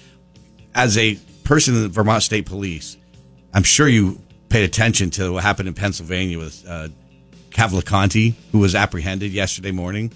as 0.75 0.97
a 0.97 1.16
person 1.45 1.75
in 1.75 1.83
the 1.83 1.88
Vermont 1.88 2.23
State 2.23 2.47
Police, 2.47 2.97
I'm 3.52 3.62
sure 3.62 3.89
you 3.89 4.20
paid 4.48 4.65
attention 4.65 5.11
to 5.11 5.33
what 5.33 5.42
happened 5.42 5.69
in 5.69 5.75
Pennsylvania 5.75 6.39
with 6.39 6.65
uh, 6.66 6.89
Cavalcante, 7.51 8.34
who 8.52 8.59
was 8.59 8.75
apprehended 8.75 9.33
yesterday 9.33 9.70
morning. 9.70 10.12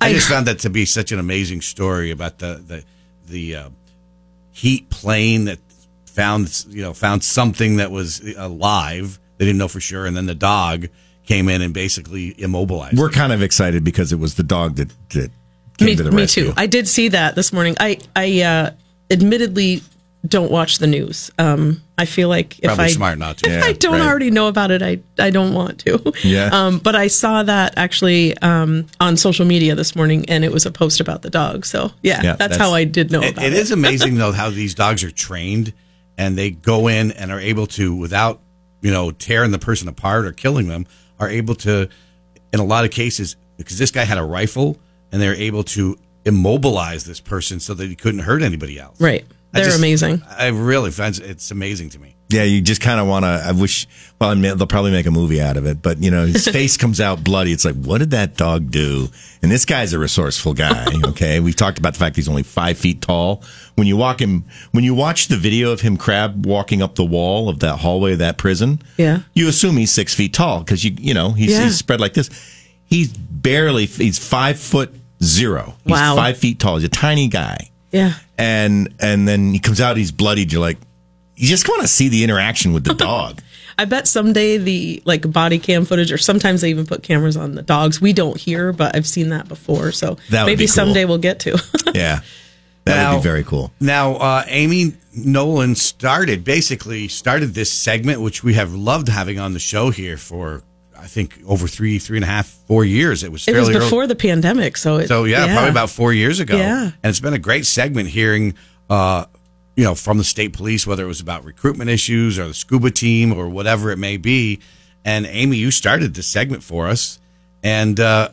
I, 0.00 0.08
I 0.08 0.12
just 0.12 0.28
found 0.28 0.46
that 0.46 0.60
to 0.60 0.70
be 0.70 0.84
such 0.84 1.12
an 1.12 1.18
amazing 1.18 1.60
story 1.62 2.10
about 2.10 2.38
the 2.38 2.62
the 2.66 2.84
the 3.26 3.56
uh, 3.56 3.70
heat 4.50 4.90
plane 4.90 5.46
that 5.46 5.58
found 6.06 6.64
you 6.68 6.82
know 6.82 6.92
found 6.92 7.24
something 7.24 7.76
that 7.76 7.90
was 7.90 8.20
alive. 8.36 9.18
They 9.38 9.46
didn't 9.46 9.58
know 9.58 9.68
for 9.68 9.80
sure, 9.80 10.06
and 10.06 10.16
then 10.16 10.26
the 10.26 10.34
dog 10.34 10.88
came 11.26 11.48
in 11.48 11.62
and 11.62 11.72
basically 11.72 12.34
immobilized. 12.40 12.98
We're 12.98 13.10
kind 13.10 13.32
of 13.32 13.42
excited 13.42 13.84
because 13.84 14.12
it 14.12 14.18
was 14.18 14.34
the 14.34 14.42
dog 14.42 14.76
that 14.76 14.90
that 15.10 15.30
came 15.78 15.86
me, 15.86 15.96
to 15.96 16.02
the 16.02 16.10
me 16.10 16.22
rescue. 16.22 16.46
too. 16.46 16.54
I 16.56 16.66
did 16.66 16.88
see 16.88 17.08
that 17.08 17.34
this 17.34 17.52
morning. 17.52 17.76
I 17.80 17.98
I 18.16 18.42
uh, 18.42 18.70
admittedly 19.10 19.82
don't 20.26 20.50
watch 20.52 20.78
the 20.78 20.86
news. 20.86 21.32
Um, 21.38 21.82
I 21.98 22.04
feel 22.04 22.28
like 22.28 22.58
if 22.60 22.64
Probably 22.66 22.84
I 22.84 22.88
smart 22.88 23.18
not 23.18 23.38
to. 23.38 23.46
if 23.50 23.60
Yeah, 23.60 23.64
I 23.68 23.72
don't 23.72 23.92
right. 23.94 24.02
already 24.08 24.30
know 24.30 24.46
about 24.48 24.70
it, 24.70 24.82
I 24.82 25.00
I 25.18 25.30
don't 25.30 25.52
want 25.54 25.80
to. 25.80 26.12
Yeah. 26.22 26.50
Um, 26.52 26.78
but 26.78 26.94
I 26.94 27.06
saw 27.08 27.42
that 27.42 27.74
actually 27.76 28.36
um, 28.38 28.86
on 29.00 29.16
social 29.16 29.44
media 29.46 29.74
this 29.74 29.96
morning, 29.96 30.24
and 30.28 30.44
it 30.44 30.52
was 30.52 30.66
a 30.66 30.70
post 30.70 31.00
about 31.00 31.22
the 31.22 31.30
dog. 31.30 31.64
So 31.66 31.90
yeah, 32.02 32.16
Yeah, 32.22 32.22
that's, 32.22 32.38
that's- 32.38 32.56
how 32.58 32.72
I 32.74 32.84
did 32.84 33.10
know 33.10 33.20
It- 33.22 33.32
about 33.32 33.44
it 33.44 33.52
it. 33.52 33.58
is 33.58 33.70
amazing 33.72 34.14
though 34.18 34.32
how 34.32 34.50
these 34.50 34.74
dogs 34.74 35.02
are 35.04 35.10
trained 35.10 35.72
and 36.18 36.36
they 36.36 36.50
go 36.50 36.88
in 36.88 37.10
and 37.12 37.30
are 37.32 37.40
able 37.40 37.66
to 37.68 37.94
without 37.94 38.40
you 38.80 38.90
know 38.92 39.10
tearing 39.12 39.50
the 39.50 39.58
person 39.58 39.88
apart 39.88 40.24
or 40.26 40.32
killing 40.32 40.68
them 40.68 40.86
are 41.22 41.30
able 41.30 41.54
to 41.54 41.88
in 42.52 42.60
a 42.60 42.64
lot 42.64 42.84
of 42.84 42.90
cases 42.90 43.36
because 43.56 43.78
this 43.78 43.90
guy 43.90 44.04
had 44.04 44.18
a 44.18 44.22
rifle 44.22 44.76
and 45.10 45.22
they're 45.22 45.34
able 45.34 45.62
to 45.62 45.96
immobilize 46.24 47.04
this 47.04 47.20
person 47.20 47.60
so 47.60 47.74
that 47.74 47.88
he 47.88 47.94
couldn't 47.96 48.20
hurt 48.20 48.42
anybody 48.42 48.78
else 48.78 49.00
Right. 49.00 49.24
I 49.54 49.58
They're 49.58 49.64
just- 49.66 49.78
amazing. 49.78 50.22
i 50.38 50.48
really 50.48 50.90
find 50.90 51.16
it's 51.18 51.50
amazing 51.50 51.90
to 51.90 51.98
me 51.98 52.16
Yeah, 52.30 52.44
you 52.44 52.62
just 52.62 52.80
kind 52.80 52.98
of 52.98 53.06
want 53.06 53.24
to. 53.26 53.28
I 53.28 53.52
wish. 53.52 53.86
Well, 54.18 54.30
I 54.30 54.34
mean, 54.34 54.56
they'll 54.56 54.66
probably 54.66 54.90
make 54.90 55.04
a 55.04 55.10
movie 55.10 55.42
out 55.42 55.58
of 55.58 55.66
it, 55.66 55.82
but 55.82 55.98
you 56.02 56.10
know, 56.10 56.24
his 56.24 56.48
face 56.58 56.78
comes 56.78 56.98
out 56.98 57.22
bloody. 57.22 57.52
It's 57.52 57.66
like, 57.66 57.74
what 57.74 57.98
did 57.98 58.12
that 58.12 58.38
dog 58.38 58.70
do? 58.70 59.08
And 59.42 59.52
this 59.52 59.66
guy's 59.66 59.92
a 59.92 59.98
resourceful 59.98 60.54
guy. 60.54 60.86
Okay, 61.12 61.40
we've 61.40 61.54
talked 61.56 61.76
about 61.78 61.92
the 61.92 61.98
fact 61.98 62.16
he's 62.16 62.30
only 62.30 62.42
five 62.42 62.78
feet 62.78 63.02
tall. 63.02 63.42
When 63.74 63.86
you 63.86 63.98
walk 63.98 64.18
him, 64.18 64.44
when 64.70 64.82
you 64.84 64.94
watch 64.94 65.28
the 65.28 65.36
video 65.36 65.72
of 65.72 65.82
him 65.82 65.98
crab 65.98 66.46
walking 66.46 66.80
up 66.80 66.94
the 66.94 67.04
wall 67.04 67.50
of 67.50 67.58
that 67.60 67.76
hallway 67.80 68.12
of 68.14 68.20
that 68.20 68.38
prison, 68.38 68.80
Yeah. 68.96 69.18
you 69.34 69.46
assume 69.48 69.76
he's 69.76 69.92
six 69.92 70.14
feet 70.14 70.32
tall 70.32 70.60
because 70.60 70.82
you 70.84 70.92
you 70.98 71.12
know 71.12 71.32
he's, 71.32 71.50
Yeah. 71.50 71.64
he's 71.64 71.76
spread 71.76 72.00
like 72.00 72.14
this. 72.14 72.30
He's 72.86 73.08
barely. 73.12 73.84
He's 73.84 74.18
five 74.18 74.58
foot 74.58 74.94
zero. 75.22 75.74
He's 75.84 75.92
Wow. 75.92 76.16
five 76.16 76.38
feet 76.38 76.58
tall. 76.58 76.76
He's 76.76 76.84
a 76.84 76.88
tiny 76.88 77.28
guy 77.28 77.68
Yeah. 77.92 78.14
and 78.38 78.94
and 78.98 79.28
then 79.28 79.52
he 79.52 79.58
comes 79.58 79.80
out 79.80 79.96
he's 79.96 80.12
bloodied 80.12 80.50
you're 80.52 80.60
like 80.60 80.78
you 81.36 81.46
just 81.46 81.68
want 81.68 81.82
to 81.82 81.88
see 81.88 82.08
the 82.08 82.24
interaction 82.24 82.72
with 82.72 82.84
the 82.84 82.94
dog 82.94 83.40
I 83.78 83.84
bet 83.86 84.06
someday 84.06 84.58
the 84.58 85.02
like 85.06 85.30
body 85.32 85.58
cam 85.58 85.86
footage, 85.86 86.12
or 86.12 86.18
sometimes 86.18 86.60
they 86.60 86.68
even 86.68 86.84
put 86.84 87.02
cameras 87.02 87.38
on 87.38 87.54
the 87.54 87.62
dogs. 87.62 88.02
We 88.02 88.12
don't 88.12 88.36
hear, 88.36 88.70
but 88.70 88.94
I've 88.94 89.06
seen 89.06 89.30
that 89.30 89.48
before. 89.48 89.92
So 89.92 90.18
That 90.28 90.44
maybe 90.44 90.66
cool. 90.66 90.74
someday 90.74 91.06
we'll 91.06 91.16
get 91.16 91.40
to. 91.40 91.58
yeah 91.94 92.20
that 92.84 92.96
Now- 92.96 93.12
would 93.14 93.20
be 93.20 93.22
very 93.22 93.44
cool 93.44 93.72
Now, 93.80 94.16
uh, 94.16 94.44
Amy 94.48 94.92
Nolan 95.16 95.74
started 95.74 96.44
basically 96.44 97.08
started 97.08 97.54
this 97.54 97.72
segment, 97.72 98.20
which 98.20 98.44
we 98.44 98.54
have 98.54 98.74
loved 98.74 99.08
having 99.08 99.38
on 99.40 99.54
the 99.54 99.58
show 99.58 99.88
here 99.90 100.18
for 100.18 100.62
I 101.02 101.06
think 101.06 101.40
over 101.46 101.66
three, 101.66 101.98
three 101.98 102.16
and 102.16 102.24
a 102.24 102.28
half, 102.28 102.46
four 102.46 102.84
years. 102.84 103.24
It 103.24 103.32
was 103.32 103.46
it 103.48 103.52
was 103.52 103.58
fairly 103.66 103.74
early- 103.76 103.84
before 103.84 104.06
the 104.06 104.14
pandemic, 104.14 104.76
so 104.76 104.98
it, 104.98 105.08
So 105.08 105.24
yeah, 105.24 105.52
probably 105.52 105.70
about 105.70 105.90
four 105.90 106.12
years 106.12 106.38
ago. 106.40 106.56
Yeah. 106.56 106.84
and 106.84 107.10
it's 107.10 107.20
been 107.20 107.34
a 107.34 107.38
great 107.40 107.66
segment 107.66 108.08
hearing, 108.08 108.54
uh, 108.88 109.24
you 109.76 109.84
know, 109.84 109.94
from 109.96 110.18
the 110.18 110.24
state 110.24 110.52
police 110.52 110.86
whether 110.86 111.02
it 111.02 111.08
was 111.08 111.20
about 111.20 111.44
recruitment 111.44 111.90
issues 111.90 112.38
or 112.38 112.46
the 112.46 112.54
scuba 112.54 112.90
team 112.90 113.32
or 113.32 113.48
whatever 113.48 113.90
it 113.90 113.98
may 113.98 114.16
be. 114.16 114.60
And 115.04 115.26
Amy, 115.26 115.56
you 115.56 115.72
started 115.72 116.14
this 116.14 116.28
segment 116.28 116.62
for 116.62 116.86
us, 116.86 117.18
and 117.64 117.98
uh, 117.98 118.28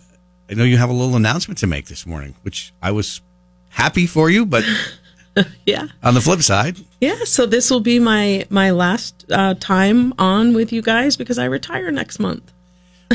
I 0.50 0.54
know 0.54 0.64
you 0.64 0.78
have 0.78 0.92
a 0.92 0.94
little 0.94 1.16
announcement 1.16 1.58
to 1.60 1.68
make 1.68 1.88
this 1.88 2.06
morning, 2.06 2.36
which 2.44 2.72
I 2.84 2.92
was 2.92 3.22
happy 3.70 4.06
for 4.06 4.30
you, 4.30 4.46
but 4.46 4.64
yeah. 5.66 5.88
on 6.04 6.14
the 6.14 6.22
flip 6.22 6.42
side, 6.42 6.78
Yeah, 7.02 7.24
so 7.24 7.46
this 7.48 7.72
will 7.72 7.80
be 7.80 8.00
my 8.00 8.46
my 8.50 8.72
last 8.72 9.26
uh, 9.32 9.56
time 9.60 10.14
on 10.20 10.54
with 10.54 10.72
you 10.72 10.82
guys 10.82 11.18
because 11.18 11.40
I 11.40 11.46
retire 11.46 11.90
next 11.92 12.20
month. 12.20 12.52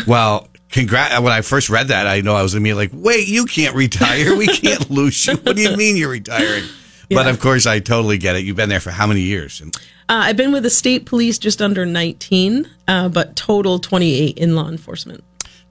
Well. 0.06 0.49
congrats. 0.71 1.21
When 1.21 1.32
I 1.32 1.41
first 1.43 1.71
read 1.71 1.88
that, 1.88 2.06
I 2.06 2.21
know 2.21 2.34
I 2.34 2.43
was 2.43 2.55
immediately 2.55 2.87
like, 2.88 2.93
"Wait, 2.94 3.28
you 3.28 3.47
can't 3.47 3.75
retire. 3.77 4.37
We 4.37 4.47
can't 4.62 4.91
lose 4.91 5.27
you. 5.27 5.34
What 5.37 5.56
do 5.56 5.62
you 5.62 5.77
mean 5.77 5.97
you're 5.97 6.10
retiring?" 6.10 6.65
But 7.10 7.27
of 7.28 7.38
course, 7.38 7.66
I 7.66 7.78
totally 7.81 8.19
get 8.19 8.34
it. 8.37 8.44
You've 8.44 8.56
been 8.56 8.69
there 8.71 8.81
for 8.81 8.91
how 8.91 9.06
many 9.06 9.21
years? 9.21 9.60
Uh, 9.62 9.69
I've 10.09 10.37
been 10.37 10.53
with 10.53 10.65
the 10.65 10.71
state 10.71 11.06
police 11.06 11.38
just 11.38 11.62
under 11.62 11.87
19, 11.87 12.69
uh, 12.88 13.09
but 13.09 13.37
total 13.37 13.78
28 13.78 14.37
in 14.37 14.56
law 14.56 14.69
enforcement. 14.69 15.22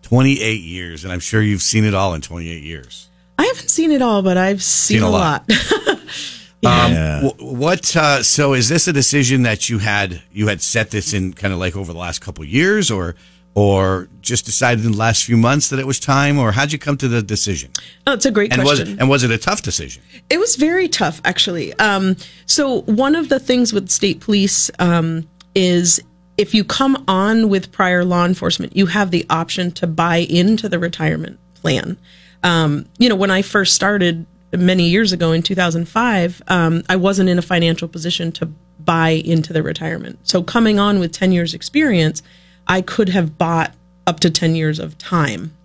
28 0.04 0.62
years, 0.62 1.04
and 1.04 1.12
I'm 1.12 1.20
sure 1.20 1.42
you've 1.42 1.62
seen 1.62 1.84
it 1.86 1.94
all 1.94 2.14
in 2.14 2.22
28 2.22 2.64
years. 2.64 3.10
I 3.38 3.46
haven't 3.46 3.70
seen 3.70 3.92
it 3.92 4.02
all, 4.02 4.22
but 4.22 4.38
I've 4.38 4.62
seen, 4.64 5.00
Seen 5.00 5.04
a 5.04 5.10
a 5.10 5.10
lot. 5.10 5.50
lot. 5.50 6.00
yeah. 6.62 7.22
Wh- 7.30 7.40
What? 7.42 7.96
Uh, 7.96 8.24
so, 8.24 8.54
is 8.54 8.70
this 8.70 8.88
a 8.88 8.94
decision 8.94 9.44
that 9.44 9.70
you 9.70 9.80
had 9.80 10.22
you 10.32 10.48
had 10.48 10.62
set 10.62 10.92
this 10.92 11.14
in 11.14 11.34
kind 11.34 11.54
of 11.54 11.60
like 11.60 11.76
over 11.76 11.92
the 11.92 12.00
last 12.00 12.20
couple 12.20 12.44
of 12.44 12.50
years, 12.50 12.90
or 12.92 13.16
or 13.56 14.08
just 14.22 14.46
decided 14.46 14.84
in 14.86 14.94
the 14.94 14.97
last 14.97 15.24
few 15.24 15.38
months 15.38 15.69
that 15.69 15.80
it 15.80 15.86
was 15.86 16.00
time, 16.00 16.40
or 16.40 16.52
how'd 16.53 16.72
you 16.72 16.80
come 16.80 16.97
to 16.97 17.08
the 17.08 17.22
decision? 17.22 17.69
Oh, 18.08 18.14
it's 18.14 18.25
a 18.25 18.31
great 18.31 18.52
And 18.52 18.64
was 18.64 18.80
question. 18.80 19.00
and 19.00 19.09
was 19.09 19.24
it 19.24 19.31
a 19.31 19.38
tough 19.38 19.62
decision? 19.62 20.02
It 20.30 20.40
was 20.40 20.56
very 20.56 20.88
tough, 20.88 21.22
actually. 21.24 21.74
Um, 21.80 22.16
so 22.46 22.81
one 22.81 23.16
of 23.16 23.30
the 23.30 23.40
things 23.40 23.72
with 23.74 23.90
state 23.90 24.22
police 24.22 24.72
um, 24.80 25.28
is 25.53 26.02
if 26.38 26.56
you 26.56 26.63
come 26.63 27.03
on 27.08 27.47
with 27.50 27.72
prior 27.72 28.03
law 28.03 28.25
enforcement, 28.25 28.75
you 28.75 28.88
have 28.88 29.12
the 29.12 29.25
option 29.30 29.72
to 29.74 29.86
buy 29.88 30.18
into 30.18 30.68
the 30.68 30.80
retirement 30.80 31.40
plan. 31.53 31.97
Um, 32.42 32.88
you 32.97 33.08
know, 33.08 33.16
when 33.16 33.30
I 33.30 33.44
first 33.44 33.75
started 33.75 34.25
many 34.52 34.90
years 34.90 35.13
ago 35.13 35.31
in 35.31 35.44
2005, 35.44 36.42
um, 36.47 36.84
I 36.90 36.96
wasn't 36.96 37.30
in 37.30 37.38
a 37.38 37.42
financial 37.44 37.88
position 37.88 38.31
to 38.34 38.47
buy 38.80 39.09
into 39.09 39.53
the 39.53 39.62
retirement. 39.63 40.19
So 40.24 40.42
coming 40.44 40.80
on 40.80 41.00
with 41.00 41.12
10 41.12 41.31
years 41.31 41.53
experience, 41.53 42.22
I 42.68 42.81
could 42.81 43.09
have 43.09 43.38
bought 43.38 43.74
up 44.06 44.19
to 44.22 44.29
10 44.29 44.56
years 44.56 44.79
of 44.79 44.97
time. 44.97 45.56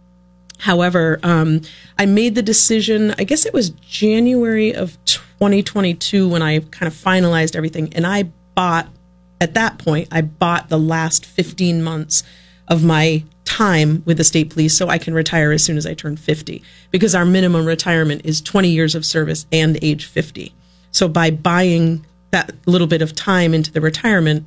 However, 0.58 1.20
um, 1.22 1.62
I 1.98 2.06
made 2.06 2.34
the 2.34 2.42
decision, 2.42 3.14
I 3.18 3.24
guess 3.24 3.46
it 3.46 3.54
was 3.54 3.70
January 3.70 4.74
of 4.74 4.98
2022 5.04 6.28
when 6.28 6.42
I 6.42 6.60
kind 6.60 6.88
of 6.88 6.94
finalized 6.94 7.54
everything. 7.54 7.92
And 7.94 8.06
I 8.06 8.24
bought, 8.54 8.88
at 9.40 9.54
that 9.54 9.78
point, 9.78 10.08
I 10.10 10.22
bought 10.22 10.68
the 10.68 10.78
last 10.78 11.24
15 11.24 11.82
months 11.82 12.24
of 12.66 12.84
my 12.84 13.22
time 13.44 14.02
with 14.04 14.18
the 14.18 14.24
state 14.24 14.50
police 14.50 14.76
so 14.76 14.88
I 14.88 14.98
can 14.98 15.14
retire 15.14 15.52
as 15.52 15.64
soon 15.64 15.78
as 15.78 15.86
I 15.86 15.94
turn 15.94 16.16
50 16.16 16.62
because 16.90 17.14
our 17.14 17.24
minimum 17.24 17.64
retirement 17.64 18.22
is 18.24 18.42
20 18.42 18.68
years 18.68 18.94
of 18.94 19.06
service 19.06 19.46
and 19.50 19.78
age 19.80 20.04
50. 20.04 20.52
So 20.90 21.08
by 21.08 21.30
buying 21.30 22.04
that 22.30 22.54
little 22.66 22.86
bit 22.86 23.00
of 23.00 23.14
time 23.14 23.54
into 23.54 23.72
the 23.72 23.80
retirement, 23.80 24.44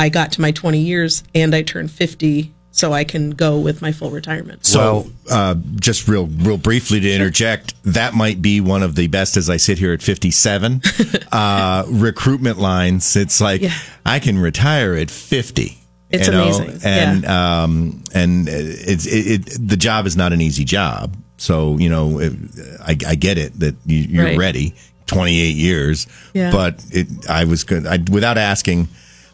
I 0.00 0.08
got 0.08 0.32
to 0.32 0.40
my 0.40 0.50
20 0.50 0.78
years 0.78 1.22
and 1.34 1.54
I 1.54 1.60
turned 1.62 1.90
50 1.90 2.52
so 2.72 2.92
I 2.92 3.04
can 3.04 3.30
go 3.32 3.58
with 3.58 3.82
my 3.82 3.92
full 3.92 4.10
retirement. 4.10 4.64
So, 4.64 5.10
uh, 5.30 5.56
just 5.80 6.08
real, 6.08 6.26
real 6.26 6.56
briefly 6.56 7.00
to 7.00 7.12
interject, 7.12 7.74
that 7.84 8.14
might 8.14 8.40
be 8.40 8.60
one 8.62 8.82
of 8.82 8.94
the 8.94 9.08
best 9.08 9.36
as 9.36 9.50
I 9.50 9.56
sit 9.58 9.78
here 9.78 9.92
at 9.92 10.00
57 10.02 10.80
uh, 11.32 11.84
recruitment 11.88 12.58
lines. 12.58 13.14
It's 13.16 13.40
like 13.40 13.60
Yeah. 13.60 13.74
I 14.06 14.20
can 14.20 14.38
retire 14.38 14.94
at 14.94 15.10
50. 15.10 15.76
It's 16.10 16.26
you 16.26 16.32
know? 16.32 16.44
amazing, 16.44 16.80
and 16.84 17.24
um, 17.26 18.02
and 18.12 18.48
it's 18.48 19.06
it, 19.06 19.46
it, 19.46 19.68
the 19.68 19.76
job 19.76 20.06
is 20.06 20.16
not 20.16 20.32
an 20.32 20.40
easy 20.40 20.64
job. 20.64 21.16
So 21.36 21.78
you 21.78 21.88
know, 21.88 22.18
it, 22.18 22.32
I, 22.80 22.96
I 23.06 23.14
get 23.14 23.38
it 23.38 23.60
that 23.60 23.76
you, 23.86 23.98
you're 23.98 24.24
Right. 24.24 24.38
ready. 24.38 24.74
28 25.06 25.54
years, 25.56 26.06
Yeah. 26.34 26.50
but 26.52 26.84
it, 26.90 27.06
I 27.28 27.44
was 27.44 27.62
good. 27.64 27.86
I, 27.86 27.98
without 28.10 28.38
asking, 28.38 28.88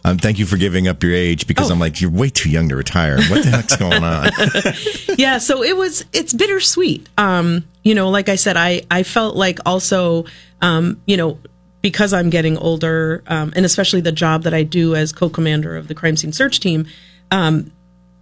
Um, 0.06 0.18
thank 0.18 0.38
you 0.38 0.46
for 0.46 0.56
giving 0.56 0.86
up 0.88 1.02
your 1.02 1.12
age 1.12 1.46
because 1.48 1.68
Oh. 1.70 1.74
I'm 1.74 1.80
like, 1.80 2.00
you're 2.00 2.10
way 2.10 2.30
too 2.30 2.48
young 2.48 2.68
to 2.68 2.76
retire. 2.76 3.16
What 3.16 3.42
the 3.42 3.50
heck's 3.50 3.76
going 3.76 4.04
on? 4.04 4.30
yeah 5.18 5.38
so 5.38 5.62
it 5.64 5.76
was 5.76 6.04
it's 6.12 6.32
bittersweet 6.32 7.08
um 7.18 7.64
you 7.82 7.94
know 7.94 8.10
like 8.10 8.28
i 8.28 8.34
said 8.36 8.56
i 8.56 8.82
i 8.90 9.02
felt 9.02 9.34
like 9.34 9.58
also 9.64 10.26
um 10.60 11.00
you 11.06 11.16
know 11.16 11.38
because 11.80 12.12
i'm 12.12 12.28
getting 12.28 12.58
older 12.58 13.22
um, 13.28 13.52
and 13.56 13.64
especially 13.64 14.00
the 14.02 14.12
job 14.12 14.42
that 14.42 14.52
i 14.52 14.62
do 14.62 14.94
as 14.94 15.10
co-commander 15.12 15.74
of 15.76 15.88
the 15.88 15.94
crime 15.94 16.16
scene 16.16 16.32
search 16.32 16.60
team 16.60 16.86
um 17.30 17.72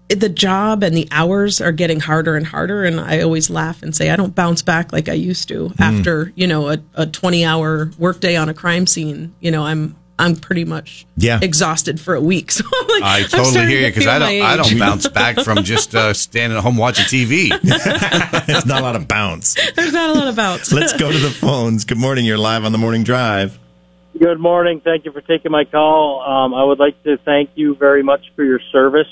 the 0.09 0.29
job 0.29 0.83
and 0.85 0.97
the 0.97 1.09
hours 1.11 1.61
are 1.61 1.73
getting 1.73 1.99
harder 1.99 2.37
and 2.37 2.47
harder 2.47 2.85
and 2.85 3.01
i 3.01 3.21
always 3.21 3.51
laugh 3.51 3.83
and 3.83 3.97
say 3.97 4.11
i 4.11 4.17
don't 4.17 4.35
bounce 4.37 4.63
back 4.63 4.93
like 4.93 5.09
i 5.09 5.15
used 5.15 5.49
to 5.49 5.71
Mm. 5.71 5.81
after 5.81 6.33
you 6.37 6.47
know 6.47 6.69
a, 6.69 6.79
a 6.95 7.07
20 7.07 7.45
hour 7.45 7.91
workday 7.99 8.37
on 8.37 8.49
a 8.49 8.55
crime 8.55 8.87
scene 8.87 9.35
you 9.41 9.51
know 9.51 9.65
i'm 9.65 9.97
i'm 10.19 10.37
pretty 10.37 10.65
much 10.65 11.07
Yeah. 11.17 11.39
exhausted 11.43 12.01
for 12.01 12.15
a 12.15 12.21
week 12.21 12.51
so 12.57 12.65
I'm 12.65 12.89
like, 12.89 13.03
I 13.03 13.19
I'm 13.21 13.25
totally 13.29 13.67
hear 13.67 13.81
you 13.81 13.87
because 13.89 14.07
I 14.07 14.19
don't. 14.19 14.43
I 14.43 14.57
don't 14.57 14.79
bounce 14.79 15.09
back 15.09 15.41
from 15.41 15.65
just 15.65 15.95
uh, 15.95 16.13
standing 16.15 16.57
at 16.57 16.63
home 16.63 16.77
watching 16.77 17.05
TV. 17.07 17.49
There's 18.47 18.67
not 18.67 18.81
a 18.81 18.83
lot 18.85 18.97
of 18.97 19.09
bounce. 19.09 19.55
there's 19.75 19.93
not 19.93 20.15
a 20.15 20.19
lot 20.19 20.29
of 20.29 20.39
outs 20.39 20.73
Let's 20.73 20.93
go 20.93 21.11
to 21.11 21.19
the 21.19 21.31
phones. 21.31 21.85
Good 21.85 21.99
morning. 21.99 22.25
You're 22.25 22.39
live 22.39 22.65
on 22.65 22.73
the 22.73 22.79
morning 22.79 23.03
drive. 23.03 23.59
Good 24.19 24.39
morning. 24.39 24.81
Thank 24.81 25.05
you 25.05 25.13
for 25.13 25.21
taking 25.21 25.51
my 25.51 25.65
call. 25.65 26.23
Um, 26.23 26.55
I 26.55 26.63
would 26.63 26.79
like 26.79 27.03
to 27.03 27.17
thank 27.19 27.51
you 27.57 27.75
very 27.75 28.03
much 28.05 28.23
for 28.37 28.45
your 28.45 28.61
service 28.71 29.09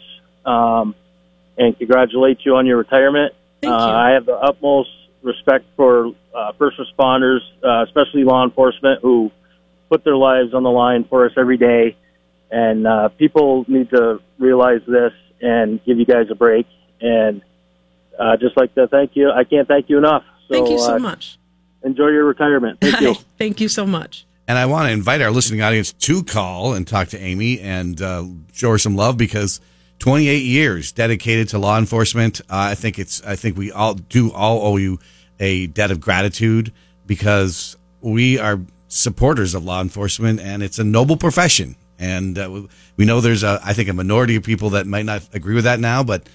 um, 0.47 0.95
and 1.59 1.77
congratulate 1.77 2.39
you 2.45 2.55
on 2.57 2.67
your 2.67 2.77
retirement. 2.79 3.35
Thank 3.61 3.73
uh. 3.73 3.77
I 3.77 4.11
have 4.11 4.27
the 4.27 4.35
utmost 4.37 4.91
respect 5.23 5.65
for 5.77 6.13
uh, 6.35 6.53
first 6.59 6.79
responders, 6.79 7.41
uh, 7.65 7.83
especially 7.85 8.23
law 8.25 8.45
enforcement, 8.45 9.03
who 9.03 9.33
put 9.93 10.05
their 10.05 10.17
lives 10.17 10.55
on 10.55 10.63
the 10.63 10.71
line 10.71 11.05
for 11.05 11.27
us 11.27 11.33
every 11.37 11.59
day. 11.59 11.99
And 12.51 12.87
uh, 12.87 13.11
people 13.11 13.67
need 13.69 13.91
to 13.91 14.21
realize 14.39 14.81
this 14.87 15.13
and 15.43 15.85
give 15.85 15.99
you 15.99 16.07
guys 16.07 16.29
a 16.31 16.35
break. 16.35 16.67
And 17.03 17.43
uh, 18.19 18.39
just 18.39 18.57
like 18.57 18.75
to 18.75 18.89
thank 18.89 19.11
you. 19.15 19.31
I 19.31 19.45
can't 19.45 19.69
thank 19.69 19.91
you 19.91 19.99
enough. 19.99 20.25
So, 20.49 20.55
Thank 20.55 20.71
you 20.71 20.79
so 20.79 20.97
uh, 20.97 20.99
much. 20.99 21.39
Enjoy 21.85 22.09
your 22.09 22.25
retirement. 22.25 22.81
Thank 22.81 23.01
you. 23.01 23.15
Thank 23.39 23.61
you 23.61 23.69
so 23.69 23.85
much. 23.85 24.25
And 24.49 24.57
I 24.57 24.67
want 24.67 24.87
to 24.87 24.93
invite 24.93 25.21
our 25.21 25.31
listening 25.31 25.61
audience 25.61 25.93
to 25.93 26.23
call 26.23 26.75
and 26.75 26.87
talk 26.87 27.09
to 27.09 27.19
Amy 27.19 27.61
and 27.61 28.01
uh, 28.01 28.25
show 28.53 28.71
her 28.71 28.79
some 28.79 28.97
love 28.97 29.17
because 29.19 29.61
28 29.99 30.39
years 30.39 30.93
dedicated 30.93 31.49
to 31.51 31.59
law 31.59 31.79
enforcement. 31.79 32.41
Uh, 32.43 32.71
I 32.71 32.75
think 32.75 32.99
it's. 32.99 33.23
I 33.23 33.37
think 33.37 33.57
we 33.57 33.73
all 33.73 33.95
do 33.95 34.33
all 34.33 34.67
owe 34.67 34.77
you 34.77 34.99
a 35.39 35.67
debt 35.69 35.91
of 35.91 36.01
gratitude 36.01 36.73
because 37.07 37.77
we 38.01 38.39
are 38.39 38.61
supporters 38.97 39.55
of 39.55 39.65
law 39.65 39.81
enforcement 39.81 40.39
and 40.39 40.63
it's 40.63 40.79
a 40.79 40.85
noble 40.85 41.17
profession. 41.17 41.75
And 41.99 42.39
uh, 42.39 42.63
we- 42.97 43.05
know 43.07 43.21
there's 43.21 43.43
a. 43.43 43.59
I 43.65 43.73
think 43.73 43.89
a 43.89 43.93
minority 43.93 44.37
of 44.37 44.43
people 44.45 44.71
that 44.71 44.87
might 44.87 45.05
not 45.07 45.23
agree 45.33 45.55
with 45.55 45.65
that 45.65 45.81
now, 45.81 46.03
but 46.03 46.29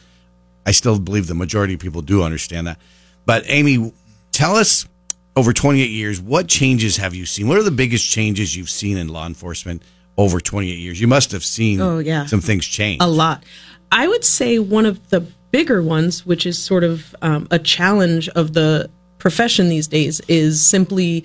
I 0.66 0.72
still 0.72 0.98
believe 1.00 1.28
the 1.28 1.34
majority 1.36 1.74
of 1.76 1.80
people 1.80 2.02
do 2.02 2.24
understand 2.24 2.68
that. 2.68 2.78
But 3.26 3.44
Amy, 3.48 3.94
tell 4.32 4.56
us 4.56 4.88
over 5.36 5.54
28 5.54 5.86
years, 5.90 6.20
what 6.20 6.48
changes 6.48 6.98
have 6.98 7.14
you 7.14 7.26
seen? 7.26 7.48
What 7.48 7.58
are 7.58 7.64
the 7.64 7.72
biggest 7.72 8.10
changes 8.10 8.56
you've 8.56 8.70
seen 8.70 8.98
in 8.98 9.08
law 9.10 9.28
enforcement 9.28 9.82
over 10.18 10.40
28 10.40 10.74
years? 10.74 11.00
You 11.00 11.08
must 11.08 11.32
have 11.32 11.44
seen 11.44 11.80
Oh, 11.82 12.00
yeah. 12.00 12.26
some 12.26 12.42
things 12.42 12.66
change. 12.66 13.02
A 13.02 13.08
lot. 13.08 13.44
I 13.92 14.08
would 14.08 14.24
say 14.26 14.60
one 14.60 14.86
of 14.86 15.10
the 15.10 15.22
bigger 15.52 15.82
ones, 15.82 16.26
which 16.26 16.46
is 16.46 16.58
sort 16.58 16.84
of 16.84 17.14
um, 17.22 17.48
a 17.52 17.60
challenge 17.60 18.28
of 18.30 18.54
the 18.54 18.90
profession 19.20 19.70
these 19.70 19.88
days, 19.88 20.22
is 20.28 20.64
simply 20.66 21.24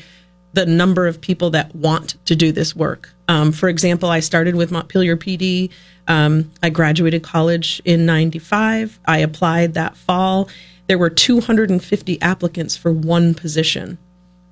the 0.52 0.66
number 0.66 1.06
of 1.06 1.20
people 1.20 1.50
that 1.50 1.74
want 1.74 2.16
to 2.26 2.36
do 2.36 2.52
this 2.52 2.76
work. 2.76 3.10
Um, 3.28 3.52
for 3.52 3.68
example, 3.68 4.10
I 4.10 4.20
started 4.20 4.54
with 4.54 4.70
Montpelier 4.70 5.16
PD. 5.16 5.70
Um, 6.08 6.50
I 6.62 6.70
graduated 6.70 7.22
college 7.22 7.80
in 7.84 8.04
95. 8.04 9.00
I 9.06 9.18
applied 9.18 9.74
that 9.74 9.96
fall. 9.96 10.48
There 10.88 10.98
were 10.98 11.10
250 11.10 12.20
applicants 12.20 12.76
for 12.76 12.92
one 12.92 13.34
position 13.34 13.98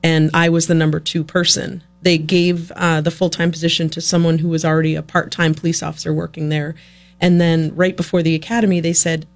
and 0.03 0.31
I 0.33 0.49
was 0.49 0.67
the 0.67 0.75
number 0.75 1.01
two 1.01 1.25
person. 1.25 1.83
They 2.03 2.17
gave 2.19 2.73
uh, 2.73 3.01
the 3.01 3.11
full 3.11 3.31
time 3.31 3.51
position 3.51 3.89
to 3.91 4.01
someone 4.01 4.39
who 4.39 4.49
was 4.49 4.65
already 4.65 4.95
a 4.95 5.03
part 5.03 5.31
time 5.31 5.55
police 5.55 5.83
officer 5.83 6.15
working 6.15 6.49
there. 6.49 6.75
And 7.21 7.41
then 7.41 7.75
right 7.75 7.97
before 7.97 8.23
the 8.23 8.35
academy, 8.35 8.81
they 8.81 8.95
said, 8.95 9.27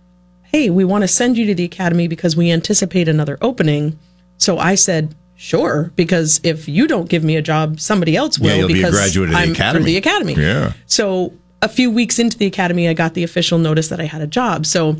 Hey, 0.44 0.70
we 0.70 0.84
want 0.84 1.02
to 1.02 1.08
send 1.08 1.36
you 1.36 1.46
to 1.46 1.54
the 1.54 1.64
academy 1.64 2.08
because 2.08 2.36
we 2.36 2.50
anticipate 2.50 3.08
another 3.08 3.36
opening. 3.42 3.98
So 4.38 4.58
I 4.58 4.76
said, 4.76 5.14
Sure, 5.36 5.92
because 5.96 6.40
if 6.44 6.68
you 6.68 6.86
don't 6.86 7.08
give 7.08 7.24
me 7.24 7.36
a 7.36 7.42
job, 7.42 7.80
somebody 7.80 8.16
else 8.16 8.38
will. 8.38 8.48
Yeah, 8.48 8.54
you'll 8.54 8.68
be 8.68 8.74
a 8.74 8.76
because 8.76 8.94
graduate 8.94 9.28
of 9.30 9.34
the 9.34 9.40
I'm 9.40 9.52
academy. 9.52 9.84
The 9.84 9.96
academy. 9.96 10.34
Yeah. 10.34 10.72
So 10.86 11.32
a 11.60 11.68
few 11.68 11.90
weeks 11.90 12.18
into 12.18 12.38
the 12.38 12.46
academy, 12.46 12.88
I 12.88 12.94
got 12.94 13.14
the 13.14 13.24
official 13.24 13.58
notice 13.58 13.88
that 13.88 14.00
I 14.00 14.04
had 14.04 14.22
a 14.22 14.26
job. 14.26 14.64
So 14.64 14.96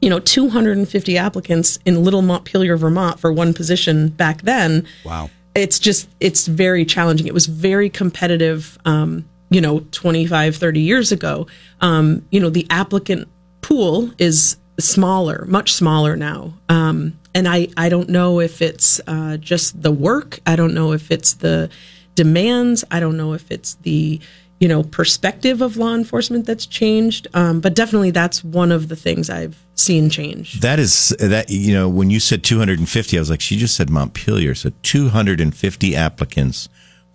you 0.00 0.08
know, 0.08 0.18
250 0.18 1.18
applicants 1.18 1.78
in 1.84 2.02
Little 2.02 2.22
Montpelier, 2.22 2.76
Vermont 2.76 3.20
for 3.20 3.32
one 3.32 3.52
position 3.52 4.08
back 4.08 4.42
then. 4.42 4.86
Wow. 5.04 5.30
It's 5.54 5.78
just, 5.78 6.08
it's 6.20 6.46
very 6.46 6.84
challenging. 6.84 7.26
It 7.26 7.34
was 7.34 7.46
very 7.46 7.90
competitive, 7.90 8.78
um, 8.84 9.28
you 9.50 9.60
know, 9.60 9.80
25, 9.90 10.56
30 10.56 10.80
years 10.80 11.12
ago. 11.12 11.46
Um, 11.80 12.24
you 12.30 12.40
know, 12.40 12.50
the 12.50 12.66
applicant 12.70 13.28
pool 13.60 14.10
is 14.18 14.56
smaller, 14.80 15.44
much 15.46 15.72
smaller 15.72 16.16
now. 16.16 16.54
Um, 16.68 17.18
and 17.34 17.46
I, 17.46 17.68
I 17.76 17.88
don't 17.88 18.08
know 18.08 18.40
if 18.40 18.60
it's 18.60 19.00
uh, 19.06 19.36
just 19.36 19.82
the 19.82 19.92
work. 19.92 20.40
I 20.46 20.56
don't 20.56 20.74
know 20.74 20.92
if 20.92 21.10
it's 21.10 21.34
the 21.34 21.70
demands. 22.14 22.84
I 22.90 23.00
don't 23.00 23.16
know 23.16 23.32
if 23.34 23.50
it's 23.50 23.74
the, 23.76 24.20
you 24.58 24.68
know, 24.68 24.82
perspective 24.82 25.60
of 25.60 25.76
law 25.76 25.94
enforcement 25.94 26.46
that's 26.46 26.66
changed. 26.66 27.28
Um, 27.34 27.60
but 27.60 27.74
definitely 27.74 28.10
that's 28.10 28.42
one 28.42 28.72
of 28.72 28.88
the 28.88 28.96
things 28.96 29.30
I've 29.30 29.56
seen 29.74 30.10
change. 30.10 30.60
That 30.60 30.78
is 30.78 31.14
that 31.18 31.50
you 31.50 31.72
know 31.72 31.88
when 31.88 32.10
you 32.10 32.20
said 32.20 32.44
250, 32.44 33.16
I 33.16 33.20
was 33.20 33.30
like, 33.30 33.40
she 33.40 33.56
just 33.56 33.76
said 33.76 33.90
Montpelier, 33.90 34.54
so 34.54 34.70
250 34.82 35.96
applicants 35.96 36.68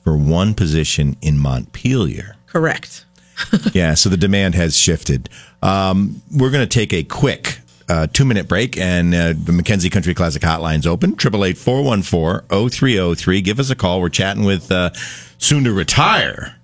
for 0.03 0.17
one 0.17 0.53
position 0.53 1.15
in 1.21 1.38
Montpelier. 1.38 2.35
Correct. 2.47 3.06
yeah, 3.73 3.93
so 3.93 4.09
the 4.09 4.17
demand 4.17 4.55
has 4.55 4.77
shifted. 4.77 5.29
Um, 5.61 6.21
we're 6.31 6.51
going 6.51 6.67
to 6.67 6.73
take 6.73 6.93
a 6.93 7.03
quick 7.03 7.59
uh, 7.89 8.07
two 8.07 8.25
minute 8.25 8.47
break, 8.47 8.77
and 8.77 9.13
uh, 9.13 9.27
the 9.29 9.51
McKenzie 9.51 9.91
Country 9.91 10.13
Classic 10.13 10.41
Hotline's 10.41 10.87
open. 10.87 11.15
Triple 11.15 11.45
eight 11.45 11.57
four 11.57 11.83
one 11.83 12.01
four 12.01 12.45
zero 12.49 12.69
three 12.69 12.93
zero 12.93 13.13
three. 13.13 13.41
Give 13.41 13.59
us 13.59 13.69
a 13.69 13.75
call. 13.75 14.01
We're 14.01 14.09
chatting 14.09 14.43
with 14.43 14.71
uh, 14.71 14.91
soon 15.37 15.63
to 15.65 15.73
retire 15.73 16.55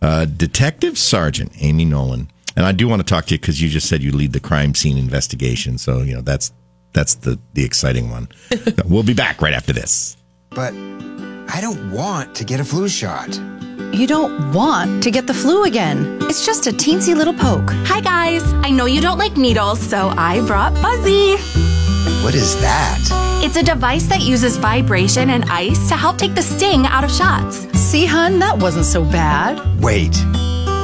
uh, 0.00 0.24
Detective 0.24 0.98
Sergeant 0.98 1.52
Amy 1.60 1.84
Nolan. 1.84 2.30
And 2.56 2.66
I 2.66 2.72
do 2.72 2.86
want 2.86 3.00
to 3.00 3.06
talk 3.06 3.26
to 3.26 3.34
you 3.34 3.38
because 3.38 3.62
you 3.62 3.68
just 3.68 3.88
said 3.88 4.02
you 4.02 4.12
lead 4.12 4.32
the 4.32 4.40
crime 4.40 4.74
scene 4.74 4.98
investigation. 4.98 5.78
So 5.78 6.02
you 6.02 6.14
know 6.14 6.20
that's 6.20 6.52
that's 6.92 7.14
the 7.16 7.38
the 7.54 7.64
exciting 7.64 8.10
one. 8.10 8.28
we'll 8.86 9.02
be 9.02 9.14
back 9.14 9.40
right 9.40 9.54
after 9.54 9.72
this. 9.72 10.16
But 10.50 10.74
I 10.74 11.58
don't 11.60 11.92
want 11.92 12.34
to 12.36 12.44
get 12.44 12.60
a 12.60 12.64
flu 12.64 12.88
shot. 12.88 13.28
You 13.92 14.06
don't 14.06 14.52
want 14.54 15.02
to 15.02 15.10
get 15.10 15.26
the 15.26 15.34
flu 15.34 15.64
again. 15.64 16.16
It's 16.22 16.46
just 16.46 16.66
a 16.66 16.70
teensy 16.70 17.14
little 17.14 17.34
poke. 17.34 17.70
Hi 17.84 18.00
guys, 18.00 18.42
I 18.64 18.70
know 18.70 18.86
you 18.86 19.02
don't 19.02 19.18
like 19.18 19.36
needles, 19.36 19.80
so 19.80 20.08
I 20.16 20.40
brought 20.46 20.72
Buzzy. 20.80 21.36
What 22.24 22.34
is 22.34 22.58
that? 22.62 22.98
It's 23.44 23.56
a 23.56 23.62
device 23.62 24.06
that 24.06 24.22
uses 24.22 24.56
vibration 24.56 25.28
and 25.28 25.44
ice 25.50 25.88
to 25.90 25.94
help 25.94 26.16
take 26.16 26.34
the 26.34 26.42
sting 26.42 26.86
out 26.86 27.04
of 27.04 27.12
shots. 27.12 27.68
See, 27.78 28.06
hun, 28.06 28.38
that 28.38 28.58
wasn't 28.58 28.86
so 28.86 29.04
bad. 29.04 29.60
Wait, 29.82 30.16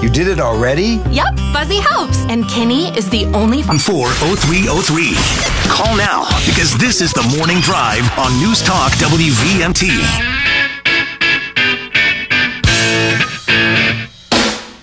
you 0.02 0.10
did 0.10 0.28
it 0.28 0.38
already? 0.38 1.00
Yep, 1.10 1.34
Buzzy 1.54 1.80
helps. 1.80 2.18
And 2.28 2.46
Kenny 2.46 2.88
is 2.96 3.08
the 3.08 3.24
only. 3.34 3.62
40303. 3.62 5.14
Call 5.72 5.96
now 5.96 6.28
because 6.44 6.76
this 6.76 7.00
is 7.00 7.12
the 7.14 7.24
morning 7.38 7.60
drive 7.60 8.04
on 8.18 8.38
News 8.38 8.62
Talk 8.62 8.92
WVMT. 9.00 10.37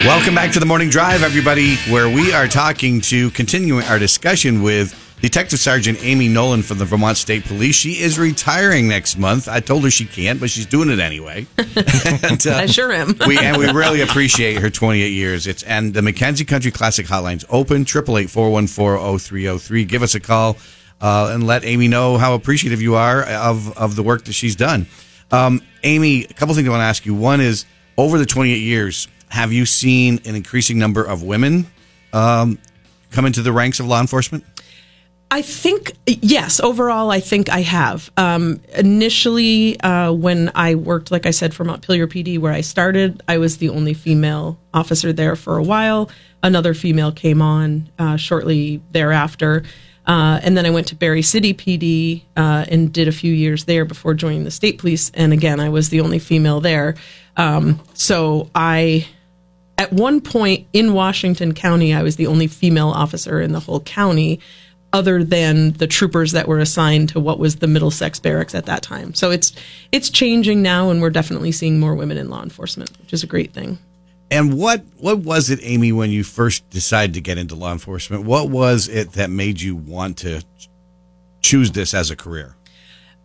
Welcome 0.06 0.36
back 0.36 0.52
to 0.52 0.60
the 0.60 0.68
Morning 0.68 0.90
Drive, 0.92 1.24
everybody, 1.24 1.78
where 1.90 2.08
we 2.08 2.32
are 2.32 2.48
talking 2.48 3.02
to 3.02 3.32
continuing 3.32 3.84
our 3.86 3.98
discussion 3.98 4.62
with 4.62 4.94
Detective 5.20 5.58
Sergeant 5.58 5.98
Amy 6.04 6.28
Nolan 6.28 6.62
from 6.62 6.78
the 6.78 6.86
Vermont 6.86 7.18
State 7.18 7.44
Police. 7.46 7.76
She 7.76 7.94
is 7.94 8.20
retiring 8.20 8.88
next 8.88 9.18
month. 9.18 9.48
I 9.48 9.62
told 9.62 9.84
her 9.84 9.90
she 9.90 10.06
can't, 10.06 10.40
but 10.40 10.52
she's 10.52 10.68
doing 10.68 10.90
it 10.92 11.00
anyway. 11.00 11.48
and, 11.58 12.46
uh, 12.46 12.54
I 12.54 12.66
sure 12.68 12.92
am. 12.94 13.16
we 13.26 13.40
and 13.40 13.58
we 13.58 13.72
really 13.72 14.02
appreciate 14.02 14.60
her 14.60 14.70
28 14.70 15.08
years. 15.08 15.48
It's 15.48 15.64
and 15.64 15.92
the 15.92 16.02
McKenzie 16.02 16.48
Country 16.48 16.70
Classic 16.70 17.08
Hotline's 17.08 17.44
open 17.50 17.84
triple 17.84 18.20
eight 18.20 18.30
four 18.30 18.52
one 18.52 18.68
four 18.68 19.00
zero 19.00 19.18
three 19.18 19.42
zero 19.44 19.58
three. 19.58 19.86
Give 19.86 20.04
us 20.04 20.14
a 20.14 20.20
call 20.20 20.58
uh, 21.02 21.32
and 21.34 21.48
let 21.48 21.66
Amy 21.66 21.88
know 21.88 22.20
how 22.20 22.36
appreciative 22.36 22.80
you 22.80 22.94
are 22.94 23.24
of 23.24 23.76
of 23.76 23.96
the 23.96 24.04
work 24.04 24.26
that 24.26 24.34
she's 24.34 24.56
done. 24.56 24.86
Um, 25.32 25.64
Amy, 25.84 26.26
a 26.26 26.34
couple 26.34 26.54
things 26.54 26.68
I 26.68 26.72
want 26.72 26.82
to 26.82 26.86
ask 26.86 27.08
you. 27.08 27.16
One 27.16 27.42
is 27.42 27.66
over 27.98 28.20
the 28.20 28.26
28 28.28 28.58
years, 28.58 29.08
have 29.36 29.51
you 29.51 29.65
seen 29.65 30.22
an 30.24 30.34
increasing 30.34 30.80
number 30.80 31.04
of 31.04 31.22
women 31.22 31.68
um, 32.13 32.58
come 33.12 33.25
into 33.25 33.42
the 33.42 33.51
ranks 33.51 33.82
of 33.82 33.86
law 33.86 34.00
enforcement? 34.00 34.46
I 35.30 35.42
think 35.42 35.92
yes. 36.06 36.62
Overall, 36.62 37.12
I 37.12 37.20
think 37.20 37.50
I 37.50 37.60
have. 37.60 38.10
Um, 38.15 38.62
initially, 38.74 39.77
uh, 39.82 40.13
when 40.13 40.51
I 40.56 40.75
worked, 40.75 41.12
like 41.12 41.25
I 41.25 41.32
said, 41.32 41.54
for 41.54 41.65
Montpelier 41.65 42.08
PD, 42.08 42.39
where 42.39 42.54
I 42.54 42.62
started, 42.62 43.22
I 43.27 43.38
was 43.38 43.58
the 43.58 43.68
only 43.68 43.94
female 43.94 44.58
officer 44.74 45.12
there 45.12 45.36
for 45.36 45.58
a 45.58 45.63
while. 45.63 46.10
Another 46.42 46.74
female 46.74 47.12
came 47.12 47.42
on 47.42 47.89
uh, 48.00 48.15
shortly 48.15 48.82
thereafter, 48.92 49.63
uh, 50.08 50.39
and 50.44 50.56
then 50.56 50.65
I 50.65 50.70
went 50.70 50.88
to 50.88 50.96
Barre 50.96 51.22
City 51.22 51.54
PD 51.54 52.22
uh, 52.38 52.63
and 52.70 52.94
did 52.94 53.10
a 53.10 53.12
few 53.12 53.34
years 53.34 53.65
there 53.65 53.84
before 53.84 54.13
joining 54.13 54.46
the 54.46 54.51
state 54.51 54.77
police. 54.77 55.12
And 55.13 55.34
again, 55.34 55.60
I 55.60 55.68
was 55.68 55.89
the 55.89 56.00
only 56.00 56.20
female 56.20 56.62
there. 56.62 56.96
Um, 57.36 57.82
so 57.96 58.50
I 58.56 59.08
at 59.77 59.91
one 59.91 60.22
point 60.22 60.67
in 60.74 60.94
Washington 60.94 61.53
County, 61.53 61.94
I 61.94 62.03
was 62.03 62.15
the 62.15 62.27
only 62.27 62.48
female 62.48 62.89
officer 62.89 63.41
in 63.41 63.51
the 63.51 63.60
whole 63.60 63.82
county, 63.82 64.39
other 64.94 65.24
than 65.24 65.74
the 65.74 65.88
troopers 65.88 66.32
that 66.32 66.48
were 66.48 66.60
assigned 66.60 67.10
to 67.10 67.20
what 67.20 67.38
was 67.38 67.58
the 67.58 67.67
Middlesex 67.67 68.17
barracks 68.20 68.55
at 68.55 68.65
that 68.67 68.82
time. 68.82 69.13
So 69.13 69.32
it's 69.32 69.51
it's 69.91 70.10
changing 70.10 70.62
now, 70.62 70.89
and 70.89 71.01
we're 71.01 71.10
definitely 71.10 71.51
seeing 71.51 71.79
more 71.79 71.96
women 71.96 72.17
in 72.17 72.29
law 72.29 72.41
enforcement, 72.41 72.98
which 73.00 73.12
is 73.12 73.24
a 73.24 73.27
great 73.27 73.53
thing. 73.53 73.77
And 74.32 74.58
what 74.58 74.86
what 74.98 75.20
was 75.20 75.50
it, 75.50 75.60
Amy, 75.62 75.91
when 75.91 76.12
you 76.12 76.24
first 76.24 76.70
decided 76.70 77.13
to 77.15 77.22
get 77.22 77.38
into 77.38 77.55
law 77.55 77.74
enforcement? 77.74 78.24
What 78.24 78.50
was 78.50 78.88
it 78.88 79.12
that 79.13 79.29
made 79.29 79.60
you 79.60 79.75
want 79.75 80.17
to 80.20 80.41
choose 81.41 81.72
this 81.72 81.94
as 81.94 82.10
a 82.10 82.15
career? 82.15 82.55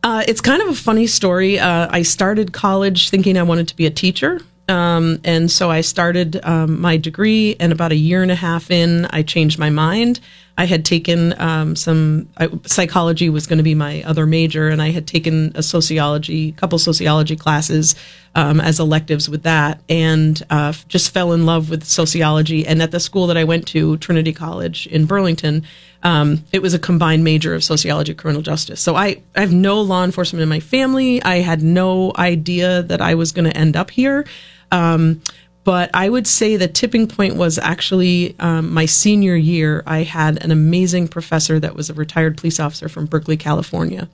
Uh, 0.02 0.24
it's 0.26 0.40
kind 0.40 0.62
of 0.62 0.68
a 0.68 0.74
funny 0.74 1.06
story. 1.06 1.58
Uh, 1.58 1.88
I 1.90 2.02
started 2.02 2.52
college 2.52 3.10
thinking 3.10 3.38
I 3.38 3.42
wanted 3.42 3.68
to 3.68 3.76
be 3.76 3.86
a 3.86 3.90
teacher. 3.90 4.40
Um, 4.70 5.20
and 5.24 5.50
so 5.50 5.68
I 5.68 5.80
started 5.80 6.40
um, 6.44 6.80
my 6.80 6.96
degree, 6.96 7.56
and 7.58 7.72
about 7.72 7.90
a 7.90 7.96
year 7.96 8.22
and 8.22 8.30
a 8.30 8.36
half 8.36 8.70
in, 8.70 9.06
I 9.06 9.22
changed 9.22 9.58
my 9.58 9.68
mind. 9.68 10.20
I 10.56 10.66
had 10.66 10.84
taken 10.84 11.34
um, 11.40 11.74
some 11.74 12.28
I, 12.36 12.50
psychology 12.66 13.30
was 13.30 13.46
going 13.46 13.56
to 13.56 13.64
be 13.64 13.74
my 13.74 14.02
other 14.04 14.26
major, 14.26 14.68
and 14.68 14.80
I 14.80 14.90
had 14.90 15.06
taken 15.06 15.52
a 15.56 15.62
sociology, 15.62 16.52
couple 16.52 16.78
sociology 16.78 17.34
classes 17.34 17.96
um, 18.34 18.60
as 18.60 18.78
electives 18.78 19.28
with 19.28 19.42
that, 19.42 19.80
and 19.88 20.40
uh, 20.50 20.72
just 20.86 21.12
fell 21.12 21.32
in 21.32 21.46
love 21.46 21.68
with 21.68 21.84
sociology. 21.84 22.64
And 22.64 22.80
at 22.80 22.92
the 22.92 23.00
school 23.00 23.26
that 23.26 23.36
I 23.36 23.44
went 23.44 23.66
to, 23.68 23.96
Trinity 23.96 24.32
College 24.32 24.86
in 24.86 25.06
Burlington, 25.06 25.64
um, 26.02 26.44
it 26.52 26.62
was 26.62 26.74
a 26.74 26.78
combined 26.78 27.24
major 27.24 27.54
of 27.54 27.64
sociology, 27.64 28.14
criminal 28.14 28.42
justice. 28.42 28.80
So 28.80 28.94
I, 28.94 29.22
I 29.34 29.40
have 29.40 29.52
no 29.52 29.80
law 29.80 30.04
enforcement 30.04 30.42
in 30.42 30.48
my 30.48 30.60
family. 30.60 31.22
I 31.22 31.36
had 31.36 31.62
no 31.62 32.12
idea 32.16 32.82
that 32.82 33.00
I 33.00 33.14
was 33.14 33.32
going 33.32 33.50
to 33.50 33.56
end 33.56 33.76
up 33.76 33.90
here. 33.90 34.26
Um, 34.72 35.22
but 35.64 35.90
I 35.92 36.08
would 36.08 36.26
say 36.26 36.56
the 36.56 36.68
tipping 36.68 37.06
point 37.06 37.36
was 37.36 37.58
actually 37.58 38.34
um, 38.40 38.72
my 38.72 38.86
senior 38.86 39.36
year. 39.36 39.82
I 39.86 40.02
had 40.02 40.42
an 40.42 40.50
amazing 40.50 41.08
professor 41.08 41.60
that 41.60 41.74
was 41.74 41.90
a 41.90 41.94
retired 41.94 42.38
police 42.38 42.58
officer 42.58 42.88
from 42.88 43.06
Berkeley, 43.06 43.36
California, 43.36 44.08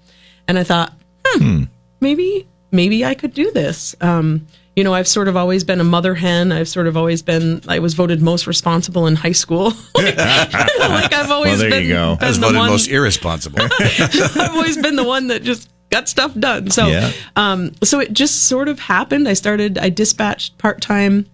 and 0.48 0.58
I 0.58 0.64
thought, 0.64 0.92
hmm, 1.24 1.38
hmm. 1.38 1.64
maybe 2.00 2.46
maybe 2.72 3.04
I 3.04 3.14
could 3.14 3.32
do 3.32 3.50
this. 3.52 3.94
Um, 4.00 4.46
you 4.76 4.84
know, 4.84 4.92
I've 4.92 5.08
sort 5.08 5.28
of 5.28 5.36
always 5.36 5.64
been 5.64 5.80
a 5.80 5.84
mother 5.84 6.14
hen. 6.14 6.52
I've 6.52 6.68
sort 6.68 6.86
of 6.86 6.96
always 6.96 7.22
been. 7.22 7.62
I 7.66 7.78
was 7.78 7.94
voted 7.94 8.20
most 8.20 8.46
responsible 8.46 9.06
in 9.06 9.16
high 9.16 9.32
school. 9.32 9.72
like, 9.94 10.16
like, 10.16 11.12
I've 11.14 11.30
always 11.30 11.52
well, 11.52 11.58
there 11.58 11.70
been. 11.70 11.84
You 11.84 11.88
go. 11.94 12.18
I 12.20 12.28
was 12.28 12.38
voted 12.38 12.58
one, 12.58 12.70
most 12.70 12.88
irresponsible. 12.88 13.60
I've 13.80 14.50
always 14.52 14.76
been 14.76 14.96
the 14.96 15.04
one 15.04 15.28
that 15.28 15.42
just 15.42 15.70
got 15.90 16.08
stuff 16.08 16.34
done. 16.34 16.70
So, 16.70 16.86
yeah. 16.86 17.12
um, 17.36 17.72
so 17.82 18.00
it 18.00 18.12
just 18.12 18.46
sort 18.46 18.68
of 18.68 18.78
happened. 18.78 19.28
I 19.28 19.34
started. 19.34 19.78
I 19.78 19.90
dispatched 19.90 20.58
part 20.58 20.80
time 20.80 21.26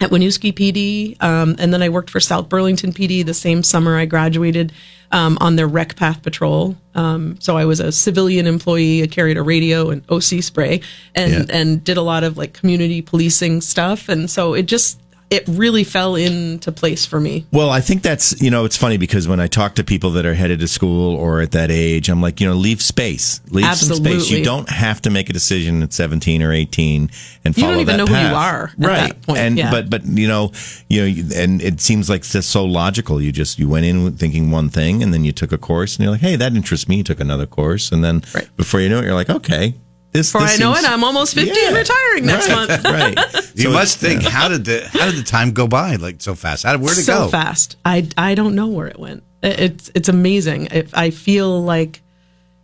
at 0.00 0.10
Winooski 0.10 0.52
PD, 0.52 1.20
um, 1.22 1.56
and 1.58 1.72
then 1.72 1.82
I 1.82 1.88
worked 1.88 2.10
for 2.10 2.20
South 2.20 2.48
Burlington 2.48 2.92
PD 2.92 3.24
the 3.24 3.34
same 3.34 3.62
summer 3.62 3.96
I 3.96 4.06
graduated 4.06 4.72
um, 5.10 5.38
on 5.40 5.56
their 5.56 5.66
rec 5.66 5.96
path 5.96 6.22
patrol. 6.22 6.76
Um, 6.94 7.40
so 7.40 7.56
I 7.56 7.64
was 7.64 7.80
a 7.80 7.90
civilian 7.90 8.46
employee. 8.46 9.02
I 9.02 9.06
carried 9.06 9.36
a 9.36 9.42
radio 9.42 9.90
and 9.90 10.04
OC 10.10 10.42
spray, 10.42 10.82
and 11.14 11.32
yeah. 11.32 11.56
and 11.56 11.82
did 11.82 11.96
a 11.96 12.02
lot 12.02 12.24
of 12.24 12.36
like 12.36 12.52
community 12.52 13.02
policing 13.02 13.60
stuff. 13.60 14.08
And 14.08 14.30
so 14.30 14.54
it 14.54 14.66
just 14.66 15.00
it 15.30 15.46
really 15.46 15.84
fell 15.84 16.14
into 16.14 16.72
place 16.72 17.04
for 17.04 17.20
me. 17.20 17.46
Well, 17.52 17.68
I 17.68 17.80
think 17.80 18.02
that's, 18.02 18.40
you 18.40 18.50
know, 18.50 18.64
it's 18.64 18.76
funny 18.76 18.96
because 18.96 19.28
when 19.28 19.40
I 19.40 19.46
talk 19.46 19.74
to 19.74 19.84
people 19.84 20.10
that 20.12 20.24
are 20.24 20.34
headed 20.34 20.60
to 20.60 20.68
school 20.68 21.14
or 21.16 21.40
at 21.40 21.52
that 21.52 21.70
age, 21.70 22.08
I'm 22.08 22.22
like, 22.22 22.40
you 22.40 22.48
know, 22.48 22.54
leave 22.54 22.80
space. 22.80 23.40
Leave 23.50 23.66
Absolutely. 23.66 24.10
some 24.12 24.20
space. 24.20 24.30
You 24.30 24.44
don't 24.44 24.68
have 24.70 25.02
to 25.02 25.10
make 25.10 25.28
a 25.28 25.32
decision 25.32 25.82
at 25.82 25.92
17 25.92 26.42
or 26.42 26.52
18 26.52 27.10
and 27.44 27.54
follow 27.54 27.68
You 27.68 27.74
don't 27.74 27.80
even 27.80 27.96
know 27.98 28.06
path. 28.06 28.22
who 28.22 28.28
you 28.28 28.34
are 28.34 28.72
right. 28.78 29.22
Point, 29.22 29.38
and, 29.38 29.58
yeah. 29.58 29.70
but, 29.70 29.90
but, 29.90 30.06
you 30.06 30.28
know, 30.28 30.52
you 30.88 31.02
know, 31.02 31.34
and 31.36 31.60
it 31.60 31.80
seems 31.80 32.08
like 32.08 32.20
it's 32.20 32.46
so 32.46 32.64
logical. 32.64 33.20
You 33.20 33.30
just, 33.30 33.58
you 33.58 33.68
went 33.68 33.84
in 33.84 34.16
thinking 34.16 34.50
one 34.50 34.70
thing 34.70 35.02
and 35.02 35.12
then 35.12 35.24
you 35.24 35.32
took 35.32 35.52
a 35.52 35.58
course 35.58 35.96
and 35.96 36.04
you're 36.04 36.12
like, 36.12 36.22
hey, 36.22 36.36
that 36.36 36.54
interests 36.54 36.88
me. 36.88 36.96
You 36.96 37.04
took 37.04 37.20
another 37.20 37.46
course. 37.46 37.92
And 37.92 38.02
then 38.02 38.22
right. 38.34 38.48
before 38.56 38.80
you 38.80 38.88
know 38.88 39.00
it, 39.00 39.04
you're 39.04 39.14
like, 39.14 39.30
okay, 39.30 39.74
this, 40.12 40.32
Before 40.32 40.46
this 40.46 40.58
I 40.60 40.62
know 40.64 40.72
seems, 40.74 40.86
it, 40.86 40.90
I'm 40.90 41.04
almost 41.04 41.34
50 41.34 41.52
yeah, 41.60 41.68
and 41.68 41.76
retiring 41.76 42.26
next 42.26 42.48
right, 42.48 42.68
month. 42.68 42.84
right. 42.84 43.44
You 43.54 43.64
So 43.64 43.70
must 43.72 44.02
it's- 44.02 44.20
think 44.20 44.32
how 44.32 44.48
did 44.48 44.64
the 44.64 44.88
how 44.92 45.06
did 45.06 45.16
the 45.16 45.22
time 45.24 45.52
go 45.52 45.66
by 45.66 45.96
like 45.96 46.20
so 46.22 46.34
fast? 46.34 46.62
How 46.64 46.76
where 46.78 46.94
did 46.94 47.00
it 47.00 47.04
so 47.04 47.14
go? 47.18 47.24
So 47.26 47.30
fast. 47.30 47.76
I 47.84 48.08
I 48.16 48.34
don't 48.34 48.54
know 48.54 48.68
where 48.68 48.86
it 48.86 48.98
went. 48.98 49.22
It- 49.42 49.60
It's 49.60 49.90
it's 49.94 50.08
amazing. 50.08 50.68
If 50.70 50.94
I 50.96 51.10
feel 51.10 51.62
like, 51.62 52.00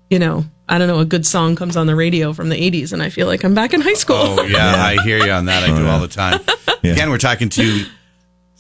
you 0.08 0.18
know, 0.18 0.44
I 0.68 0.78
don't 0.78 0.88
know, 0.88 1.00
a 1.00 1.04
good 1.04 1.26
song 1.26 1.56
comes 1.56 1.76
on 1.76 1.86
the 1.86 1.94
radio 1.96 2.32
from 2.32 2.48
the 2.48 2.56
'80s, 2.56 2.92
and 2.92 3.02
I 3.02 3.10
feel 3.10 3.26
like 3.26 3.44
I'm 3.44 3.54
back 3.54 3.74
in 3.74 3.80
high 3.82 3.94
school. 3.94 4.16
Oh 4.40 4.42
yeah, 4.44 4.74
I 4.76 5.02
hear 5.02 5.18
you 5.24 5.30
on 5.32 5.44
that. 5.46 5.64
I 5.64 5.76
do 5.76 5.84
oh, 5.86 5.90
all 5.90 6.00
the 6.00 6.08
time. 6.08 6.40
Yeah. 6.82 6.92
Again, 6.92 7.08
we're 7.10 7.16
talking 7.18 7.48
to 7.48 7.86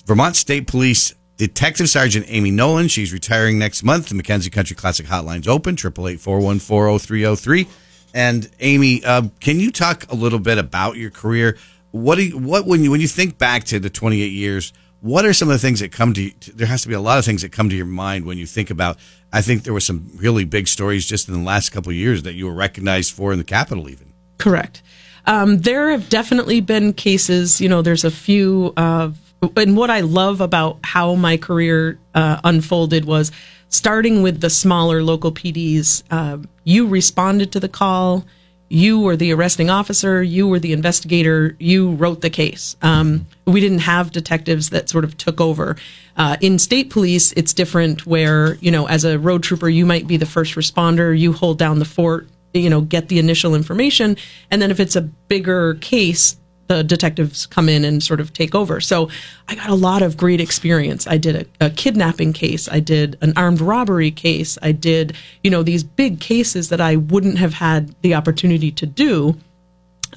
Vermont 0.06 0.34
State 0.36 0.66
Police 0.66 1.14
Detective 1.36 1.88
Sergeant 1.90 2.24
Amy 2.28 2.50
Nolan. 2.50 2.88
She's 2.88 3.12
retiring 3.12 3.58
next 3.58 3.82
month. 3.82 4.08
The 4.08 4.14
McKenzie 4.14 4.50
Country 4.50 4.74
Classic 4.74 5.04
Hotline's 5.06 5.46
open 5.48 5.76
triple 5.76 6.08
eight 6.08 6.20
four 6.20 6.40
one 6.40 6.58
four 6.58 6.84
zero 6.86 6.98
three 6.98 7.20
zero 7.20 7.36
three. 7.36 7.66
And 8.14 8.48
Amy, 8.60 9.04
uh, 9.04 9.22
can 9.40 9.58
you 9.58 9.72
talk 9.72 10.10
a 10.10 10.14
little 10.14 10.38
bit 10.38 10.56
about 10.56 10.96
your 10.96 11.10
career? 11.10 11.58
What 11.90 12.14
do 12.14 12.24
you, 12.24 12.38
what 12.38 12.64
when 12.64 12.82
you 12.82 12.90
when 12.92 13.00
you 13.00 13.08
think 13.08 13.36
back 13.38 13.64
to 13.64 13.80
the 13.80 13.90
28 13.90 14.26
years? 14.32 14.72
What 15.00 15.26
are 15.26 15.34
some 15.34 15.48
of 15.48 15.52
the 15.52 15.58
things 15.58 15.80
that 15.80 15.92
come 15.92 16.14
to 16.14 16.22
you? 16.22 16.32
There 16.54 16.66
has 16.66 16.82
to 16.82 16.88
be 16.88 16.94
a 16.94 17.00
lot 17.00 17.18
of 17.18 17.24
things 17.24 17.42
that 17.42 17.52
come 17.52 17.68
to 17.68 17.76
your 17.76 17.84
mind 17.84 18.24
when 18.24 18.38
you 18.38 18.46
think 18.46 18.70
about. 18.70 18.96
I 19.32 19.42
think 19.42 19.64
there 19.64 19.74
were 19.74 19.80
some 19.80 20.08
really 20.14 20.44
big 20.44 20.68
stories 20.68 21.04
just 21.04 21.28
in 21.28 21.34
the 21.34 21.40
last 21.40 21.70
couple 21.70 21.90
of 21.90 21.96
years 21.96 22.22
that 22.22 22.34
you 22.34 22.46
were 22.46 22.54
recognized 22.54 23.12
for 23.12 23.32
in 23.32 23.38
the 23.38 23.44
Capitol, 23.44 23.90
even. 23.90 24.14
Correct. 24.38 24.82
Um, 25.26 25.58
there 25.58 25.90
have 25.90 26.08
definitely 26.08 26.60
been 26.60 26.92
cases. 26.92 27.60
You 27.60 27.68
know, 27.68 27.82
there's 27.82 28.04
a 28.04 28.10
few. 28.10 28.72
Uh, 28.76 29.10
and 29.56 29.76
what 29.76 29.90
I 29.90 30.00
love 30.00 30.40
about 30.40 30.78
how 30.84 31.16
my 31.16 31.36
career 31.36 31.98
uh, 32.14 32.40
unfolded 32.44 33.04
was 33.04 33.30
starting 33.74 34.22
with 34.22 34.40
the 34.40 34.48
smaller 34.48 35.02
local 35.02 35.32
PDs. 35.32 36.04
Uh, 36.08 36.38
you 36.62 36.86
responded 36.86 37.50
to 37.50 37.58
the 37.58 37.68
call. 37.68 38.24
You 38.68 39.00
were 39.00 39.16
the 39.16 39.32
arresting 39.32 39.68
officer. 39.68 40.22
You 40.22 40.46
were 40.46 40.60
the 40.60 40.72
investigator. 40.72 41.56
You 41.58 41.90
wrote 41.90 42.20
the 42.20 42.30
case. 42.30 42.76
Um, 42.82 43.26
we 43.46 43.60
didn't 43.60 43.80
have 43.80 44.12
detectives 44.12 44.70
that 44.70 44.88
sort 44.88 45.02
of 45.02 45.16
took 45.16 45.40
over. 45.40 45.76
Uh, 46.16 46.36
in 46.40 46.60
state 46.60 46.88
police, 46.88 47.32
it's 47.32 47.52
different 47.52 48.06
where, 48.06 48.54
you 48.56 48.70
know, 48.70 48.86
as 48.86 49.04
a 49.04 49.18
road 49.18 49.42
trooper, 49.42 49.68
you 49.68 49.84
might 49.84 50.06
be 50.06 50.16
the 50.16 50.26
first 50.26 50.54
responder. 50.54 51.16
You 51.18 51.32
hold 51.32 51.58
down 51.58 51.80
the 51.80 51.84
fort, 51.84 52.28
you 52.52 52.70
know, 52.70 52.80
get 52.80 53.08
the 53.08 53.18
initial 53.18 53.56
information. 53.56 54.16
And 54.52 54.62
then 54.62 54.70
if 54.70 54.78
it's 54.78 54.94
a 54.94 55.02
bigger 55.02 55.74
case, 55.74 56.36
the 56.66 56.82
detectives 56.82 57.46
come 57.46 57.68
in 57.68 57.84
and 57.84 58.02
sort 58.02 58.20
of 58.20 58.32
take 58.32 58.54
over. 58.54 58.80
So 58.80 59.08
I 59.48 59.54
got 59.54 59.68
a 59.68 59.74
lot 59.74 60.02
of 60.02 60.16
great 60.16 60.40
experience. 60.40 61.06
I 61.06 61.18
did 61.18 61.48
a, 61.60 61.66
a, 61.66 61.70
kidnapping 61.70 62.32
case. 62.32 62.68
I 62.68 62.80
did 62.80 63.18
an 63.20 63.32
armed 63.36 63.60
robbery 63.60 64.10
case. 64.10 64.56
I 64.62 64.72
did, 64.72 65.14
you 65.42 65.50
know, 65.50 65.62
these 65.62 65.84
big 65.84 66.20
cases 66.20 66.70
that 66.70 66.80
I 66.80 66.96
wouldn't 66.96 67.38
have 67.38 67.54
had 67.54 67.94
the 68.02 68.14
opportunity 68.14 68.70
to 68.72 68.86
do. 68.86 69.36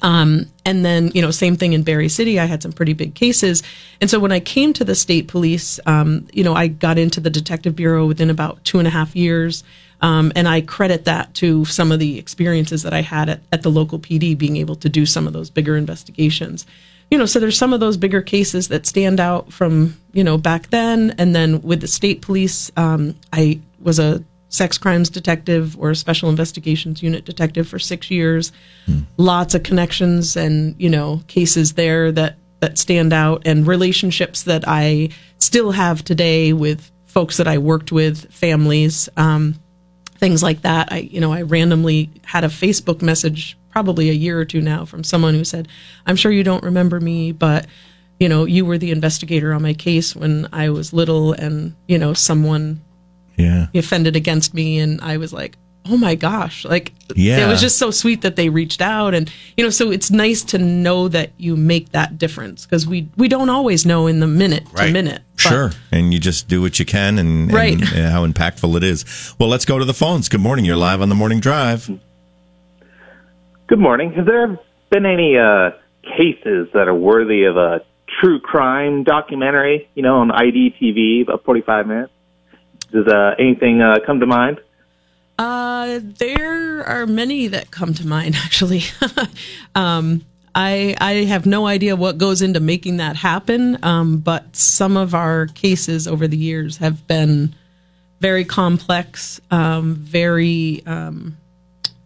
Um, 0.02 0.46
and 0.64 0.84
then, 0.84 1.10
you 1.14 1.22
know, 1.22 1.30
same 1.30 1.56
thing 1.56 1.72
in 1.72 1.82
Barre 1.82 2.08
City. 2.08 2.38
I 2.38 2.44
had 2.44 2.62
some 2.62 2.72
pretty 2.72 2.92
big 2.92 3.14
cases. 3.14 3.62
And 4.00 4.08
so 4.08 4.18
when 4.18 4.32
I 4.32 4.40
came 4.40 4.72
to 4.74 4.84
the 4.84 4.94
state 4.94 5.28
police, 5.28 5.80
um, 5.86 6.28
you 6.32 6.44
know, 6.44 6.54
I 6.54 6.68
got 6.68 6.98
into 6.98 7.20
the 7.20 7.30
detective 7.30 7.74
bureau 7.74 8.06
within 8.06 8.30
about 8.30 8.64
two 8.64 8.78
and 8.78 8.86
a 8.86 8.90
half 8.90 9.16
years. 9.16 9.64
Um, 10.00 10.32
and 10.36 10.46
I 10.48 10.60
credit 10.60 11.04
that 11.06 11.34
to 11.34 11.64
some 11.64 11.90
of 11.90 11.98
the 11.98 12.18
experiences 12.18 12.82
that 12.84 12.94
I 12.94 13.02
had 13.02 13.28
at, 13.28 13.40
at 13.52 13.62
the 13.62 13.70
local 13.70 13.98
PD 13.98 14.38
being 14.38 14.56
able 14.56 14.76
to 14.76 14.88
do 14.88 15.04
some 15.04 15.26
of 15.26 15.32
those 15.32 15.50
bigger 15.50 15.76
investigations. 15.76 16.66
You 17.10 17.18
know, 17.18 17.26
so 17.26 17.40
there's 17.40 17.58
some 17.58 17.72
of 17.72 17.80
those 17.80 17.96
bigger 17.96 18.20
cases 18.20 18.68
that 18.68 18.86
stand 18.86 19.18
out 19.18 19.52
from, 19.52 19.96
you 20.12 20.22
know, 20.22 20.38
back 20.38 20.68
then. 20.68 21.14
And 21.18 21.34
then 21.34 21.62
with 21.62 21.80
the 21.80 21.88
state 21.88 22.22
police, 22.22 22.70
um, 22.76 23.16
I 23.32 23.60
was 23.80 23.98
a 23.98 24.22
sex 24.48 24.78
crimes 24.78 25.10
detective 25.10 25.78
or 25.78 25.94
special 25.94 26.30
investigations 26.30 27.02
unit 27.02 27.24
detective 27.24 27.68
for 27.68 27.78
six 27.78 28.10
years. 28.10 28.52
Hmm. 28.86 29.00
Lots 29.16 29.54
of 29.54 29.62
connections 29.62 30.36
and, 30.36 30.74
you 30.78 30.88
know, 30.88 31.22
cases 31.26 31.74
there 31.74 32.10
that, 32.12 32.36
that 32.60 32.78
stand 32.78 33.12
out 33.12 33.42
and 33.46 33.66
relationships 33.66 34.44
that 34.44 34.64
I 34.66 35.10
still 35.38 35.70
have 35.72 36.02
today 36.02 36.52
with 36.52 36.90
folks 37.06 37.36
that 37.36 37.48
I 37.48 37.58
worked 37.58 37.92
with, 37.92 38.32
families. 38.32 39.08
Um, 39.16 39.54
things 40.18 40.42
like 40.42 40.62
that. 40.62 40.92
I, 40.92 40.98
you 40.98 41.20
know, 41.20 41.32
I 41.32 41.42
randomly 41.42 42.10
had 42.24 42.44
a 42.44 42.48
Facebook 42.48 43.02
message 43.02 43.56
probably 43.70 44.10
a 44.10 44.14
year 44.14 44.38
or 44.38 44.44
two 44.44 44.60
now 44.60 44.84
from 44.84 45.04
someone 45.04 45.34
who 45.34 45.44
said, 45.44 45.68
"I'm 46.06 46.16
sure 46.16 46.32
you 46.32 46.42
don't 46.42 46.64
remember 46.64 47.00
me, 47.00 47.32
but 47.32 47.66
you 48.18 48.28
know, 48.28 48.44
you 48.44 48.64
were 48.64 48.78
the 48.78 48.90
investigator 48.90 49.52
on 49.52 49.62
my 49.62 49.74
case 49.74 50.16
when 50.16 50.48
I 50.52 50.70
was 50.70 50.92
little, 50.92 51.32
and 51.32 51.74
you 51.86 51.98
know, 51.98 52.12
someone." 52.12 52.82
Yeah. 53.38 53.68
he 53.72 53.78
offended 53.78 54.16
against 54.16 54.52
me, 54.52 54.78
and 54.80 55.00
I 55.00 55.16
was 55.16 55.32
like, 55.32 55.56
oh 55.90 55.96
my 55.96 56.14
gosh, 56.16 56.64
like 56.66 56.92
Yeah. 57.14 57.46
it 57.46 57.48
was 57.48 57.60
just 57.62 57.78
so 57.78 57.90
sweet 57.90 58.20
that 58.22 58.36
they 58.36 58.50
reached 58.50 58.82
out, 58.82 59.14
and 59.14 59.30
you 59.56 59.64
know, 59.64 59.70
so 59.70 59.90
it's 59.90 60.10
nice 60.10 60.42
to 60.44 60.58
know 60.58 61.08
that 61.08 61.30
you 61.38 61.56
make 61.56 61.92
that 61.92 62.18
difference 62.18 62.66
because 62.66 62.86
we 62.86 63.08
we 63.16 63.28
don't 63.28 63.48
always 63.48 63.86
know 63.86 64.06
in 64.06 64.20
the 64.20 64.26
minute 64.26 64.64
to 64.76 64.90
minute. 64.90 65.22
but- 65.36 65.40
Sure. 65.42 65.70
And 65.92 66.12
you 66.12 66.18
just 66.18 66.48
do 66.48 66.60
what 66.60 66.78
you 66.80 66.84
can 66.84 67.16
and, 67.18 67.52
Right. 67.52 67.74
and, 67.94 68.12
how 68.12 68.26
impactful 68.26 68.76
it 68.76 68.82
is. 68.82 69.34
Well, 69.38 69.48
let's 69.48 69.64
go 69.64 69.78
to 69.78 69.84
the 69.84 69.94
phones. 69.94 70.28
Good 70.28 70.40
morning. 70.40 70.64
You're 70.64 70.76
live 70.76 71.00
on 71.00 71.08
the 71.08 71.14
morning 71.14 71.38
drive. 71.40 71.88
Good 73.68 73.78
morning. 73.78 74.12
Have 74.14 74.26
there 74.26 74.58
been 74.90 75.06
any 75.06 75.36
uh, 75.38 75.70
cases 76.02 76.68
that 76.74 76.88
are 76.88 76.94
worthy 76.94 77.44
of 77.44 77.56
a 77.56 77.82
true 78.20 78.40
crime 78.40 79.04
documentary? 79.04 79.88
You 79.94 80.02
know, 80.02 80.16
on 80.16 80.30
IDTV, 80.30 81.22
about 81.22 81.44
forty-five 81.44 81.86
minutes. 81.86 82.12
Does 82.92 83.06
uh, 83.06 83.34
anything 83.38 83.80
uh, 83.80 83.98
come 84.04 84.20
to 84.20 84.26
mind? 84.26 84.60
Uh, 85.38 86.00
there 86.02 86.84
are 86.84 87.06
many 87.06 87.46
that 87.46 87.70
come 87.70 87.94
to 87.94 88.06
mind 88.06 88.34
actually. 88.44 88.82
um, 89.74 90.24
I 90.54 90.96
I 91.00 91.12
have 91.24 91.46
no 91.46 91.66
idea 91.66 91.94
what 91.94 92.18
goes 92.18 92.42
into 92.42 92.60
making 92.60 92.96
that 92.96 93.16
happen. 93.16 93.78
Um, 93.84 94.18
but 94.18 94.56
some 94.56 94.96
of 94.96 95.14
our 95.14 95.46
cases 95.46 96.08
over 96.08 96.26
the 96.26 96.36
years 96.36 96.78
have 96.78 97.06
been 97.06 97.54
very 98.20 98.44
complex, 98.44 99.40
um, 99.50 99.94
very 99.94 100.82
um, 100.86 101.36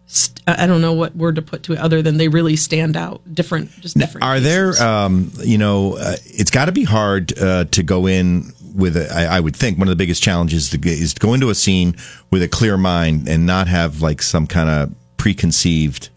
st- 0.06 0.42
I 0.46 0.66
don't 0.66 0.82
know 0.82 0.92
what 0.92 1.16
word 1.16 1.36
to 1.36 1.42
put 1.42 1.62
to 1.64 1.72
it 1.72 1.78
other 1.78 2.02
than 2.02 2.18
they 2.18 2.28
really 2.28 2.56
stand 2.56 2.96
out. 2.96 3.22
Different, 3.32 3.70
just 3.80 3.96
different. 3.96 4.24
Are 4.24 4.40
there, 4.40 4.80
um, 4.82 5.32
you 5.38 5.56
know, 5.56 5.96
uh, 5.96 6.16
it's 6.26 6.50
got 6.50 6.66
to 6.66 6.72
be 6.72 6.84
hard 6.84 7.36
uh, 7.38 7.64
to 7.64 7.82
go 7.82 8.06
in 8.06 8.52
with, 8.74 8.96
a, 8.96 9.12
I, 9.12 9.36
I 9.36 9.40
would 9.40 9.56
think 9.56 9.78
one 9.78 9.88
of 9.88 9.92
the 9.92 9.96
biggest 9.96 10.22
challenges 10.22 10.70
to 10.70 10.78
get, 10.78 10.98
is 10.98 11.14
to 11.14 11.20
go 11.20 11.34
into 11.34 11.50
a 11.50 11.54
scene 11.54 11.96
with 12.30 12.42
a 12.42 12.48
clear 12.48 12.76
mind 12.76 13.28
and 13.28 13.46
not 13.46 13.68
have 13.68 14.02
like 14.02 14.22
some 14.22 14.46
kind 14.46 14.68
of 14.68 14.94
preconceived, 15.16 16.08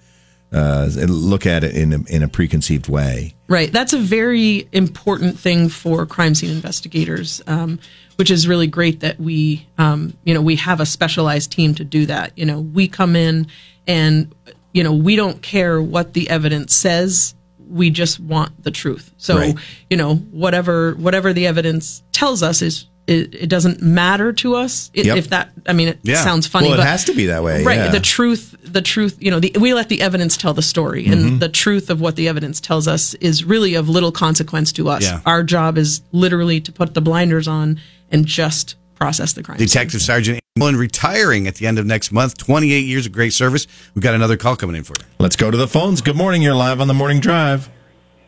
uh, 0.52 0.90
look 1.08 1.46
at 1.46 1.64
it 1.64 1.76
in 1.76 1.94
a, 1.94 2.00
in 2.08 2.24
a 2.24 2.28
preconceived 2.28 2.88
way. 2.88 3.34
Right. 3.48 3.72
That's 3.72 3.94
a 3.94 4.00
very 4.00 4.68
important 4.72 5.38
thing 5.40 5.70
for 5.70 6.06
crime 6.06 6.34
scene 6.34 6.50
investigators, 6.50 7.42
um, 7.48 7.80
which 8.16 8.32
is 8.32 8.48
really 8.48 8.68
great 8.68 9.02
that 9.02 9.20
we, 9.20 9.68
um, 9.78 10.18
you 10.24 10.34
know, 10.34 10.42
we 10.42 10.56
have 10.56 10.80
a 10.80 10.86
specialized 10.86 11.52
team 11.52 11.76
to 11.76 11.84
do 11.84 12.06
that. 12.06 12.38
You 12.38 12.46
know, 12.46 12.62
we 12.62 12.88
come 12.88 13.16
in 13.16 13.48
and, 13.86 14.34
you 14.74 14.84
know, 14.84 14.94
we 14.94 15.16
don't 15.16 15.42
care 15.42 15.82
what 15.82 16.14
the 16.14 16.30
evidence 16.30 16.74
says. 16.74 17.36
We 17.68 17.90
just 17.90 18.20
want 18.20 18.64
the 18.64 18.72
truth. 18.72 19.12
So, 19.18 19.38
Right. 19.38 19.56
you 19.90 19.98
know, 19.98 20.16
whatever 20.16 20.94
whatever 20.96 21.34
the 21.34 21.48
evidence 21.48 22.04
tells 22.16 22.42
us 22.42 22.62
is 22.62 22.86
it, 23.08 23.36
it 23.36 23.50
doesn't 23.50 23.84
matter 23.84 24.34
to 24.34 24.56
us. 24.56 24.90
It, 24.96 25.06
Yep. 25.06 25.18
If 25.18 25.30
that, 25.30 25.52
I 25.68 25.74
mean, 25.74 25.90
it 25.90 26.00
Yeah. 26.02 26.24
sounds 26.24 26.48
funny, 26.48 26.70
well, 26.70 26.74
it 26.74 26.78
but 26.82 26.88
has 26.88 27.06
to 27.06 27.14
be 27.14 27.28
that 27.28 27.44
way. 27.44 27.64
right 27.64 27.78
yeah. 27.78 27.90
the 27.90 28.00
truth 28.00 28.56
the 28.64 28.82
truth 28.82 29.18
you 29.20 29.30
know 29.30 29.40
the, 29.40 29.52
we 29.60 29.74
let 29.76 29.90
the 29.90 30.02
evidence 30.02 30.36
tell 30.38 30.54
the 30.56 30.64
story 30.64 31.06
and 31.06 31.24
Mm-hmm. 31.24 31.38
the 31.40 31.50
truth 31.50 31.90
of 31.92 32.02
what 32.02 32.16
the 32.16 32.28
evidence 32.28 32.60
tells 32.60 32.88
us 32.88 33.14
is 33.16 33.44
really 33.46 33.76
of 33.76 33.88
little 33.90 34.12
consequence 34.12 34.72
to 34.74 34.90
us 34.90 35.04
Yeah. 35.04 35.22
our 35.26 35.44
job 35.44 35.78
is 35.78 36.02
literally 36.12 36.60
to 36.62 36.72
put 36.72 36.96
the 36.96 37.02
blinders 37.02 37.48
on 37.48 37.80
and 38.12 38.26
just 38.26 38.76
process 38.96 39.34
the 39.34 39.44
crime 39.44 39.58
scene. 39.60 39.68
Detective 39.68 40.02
Sergeant 40.02 40.40
Nolan 40.58 40.76
retiring 40.78 41.48
at 41.48 41.56
the 41.56 41.68
end 41.68 41.78
of 41.78 41.86
next 41.86 42.12
month. 42.14 42.38
28 42.38 42.86
years 42.86 43.06
of 43.06 43.12
great 43.12 43.34
service. 43.34 43.68
We've 43.94 44.02
got 44.04 44.14
another 44.16 44.38
call 44.38 44.56
coming 44.56 44.78
in 44.78 44.84
for 44.84 44.94
you. 44.98 45.06
Let's 45.20 45.36
go 45.36 45.52
to 45.52 45.58
the 45.58 45.68
phones. 45.68 46.00
Good 46.02 46.16
morning. 46.16 46.42
You're 46.42 46.56
live 46.56 46.80
on 46.80 46.88
the 46.88 46.94
morning 46.94 47.20
drive. 47.20 47.70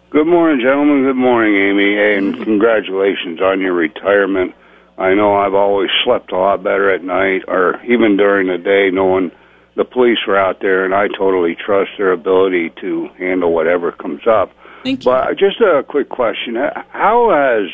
Good 0.09 0.25
morning, 0.25 0.61
gentlemen. 0.61 1.03
Good 1.03 1.17
morning, 1.17 1.55
Amy, 1.57 1.97
and 1.99 2.33
congratulations 2.41 3.41
on 3.41 3.59
your 3.59 3.73
retirement. 3.73 4.55
I 4.97 5.13
know 5.13 5.35
I've 5.35 5.53
always 5.53 5.89
slept 6.05 6.31
a 6.31 6.37
lot 6.37 6.63
better 6.63 6.89
at 6.89 7.03
night 7.03 7.41
or 7.49 7.83
even 7.83 8.15
during 8.15 8.47
the 8.47 8.57
day 8.57 8.89
knowing 8.89 9.31
the 9.75 9.83
police 9.83 10.19
were 10.25 10.37
out 10.37 10.61
there, 10.61 10.85
and 10.85 10.95
I 10.95 11.09
totally 11.09 11.55
trust 11.55 11.91
their 11.97 12.13
ability 12.13 12.71
to 12.79 13.09
handle 13.17 13.53
whatever 13.53 13.91
comes 13.91 14.25
up. 14.25 14.53
Thank 14.81 15.03
you. 15.03 15.11
But 15.11 15.27
uh, 15.27 15.33
just 15.33 15.59
a 15.59 15.83
quick 15.83 16.07
question. 16.07 16.55
How 16.55 17.29
has, 17.29 17.69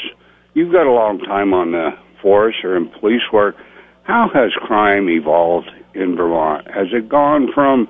you've 0.56 0.72
got 0.72 0.88
a 0.88 0.92
long 0.92 1.20
time 1.20 1.54
on 1.54 1.74
the 1.74 1.92
force 2.20 2.56
or 2.64 2.76
in 2.76 2.90
police 3.00 3.32
work, 3.32 3.56
how 4.02 4.28
has 4.34 4.52
crime 4.54 5.08
evolved 5.08 5.70
in 5.94 6.16
Vermont? 6.16 6.66
Has 6.72 6.88
it 6.94 7.08
gone 7.08 7.54
from 7.54 7.88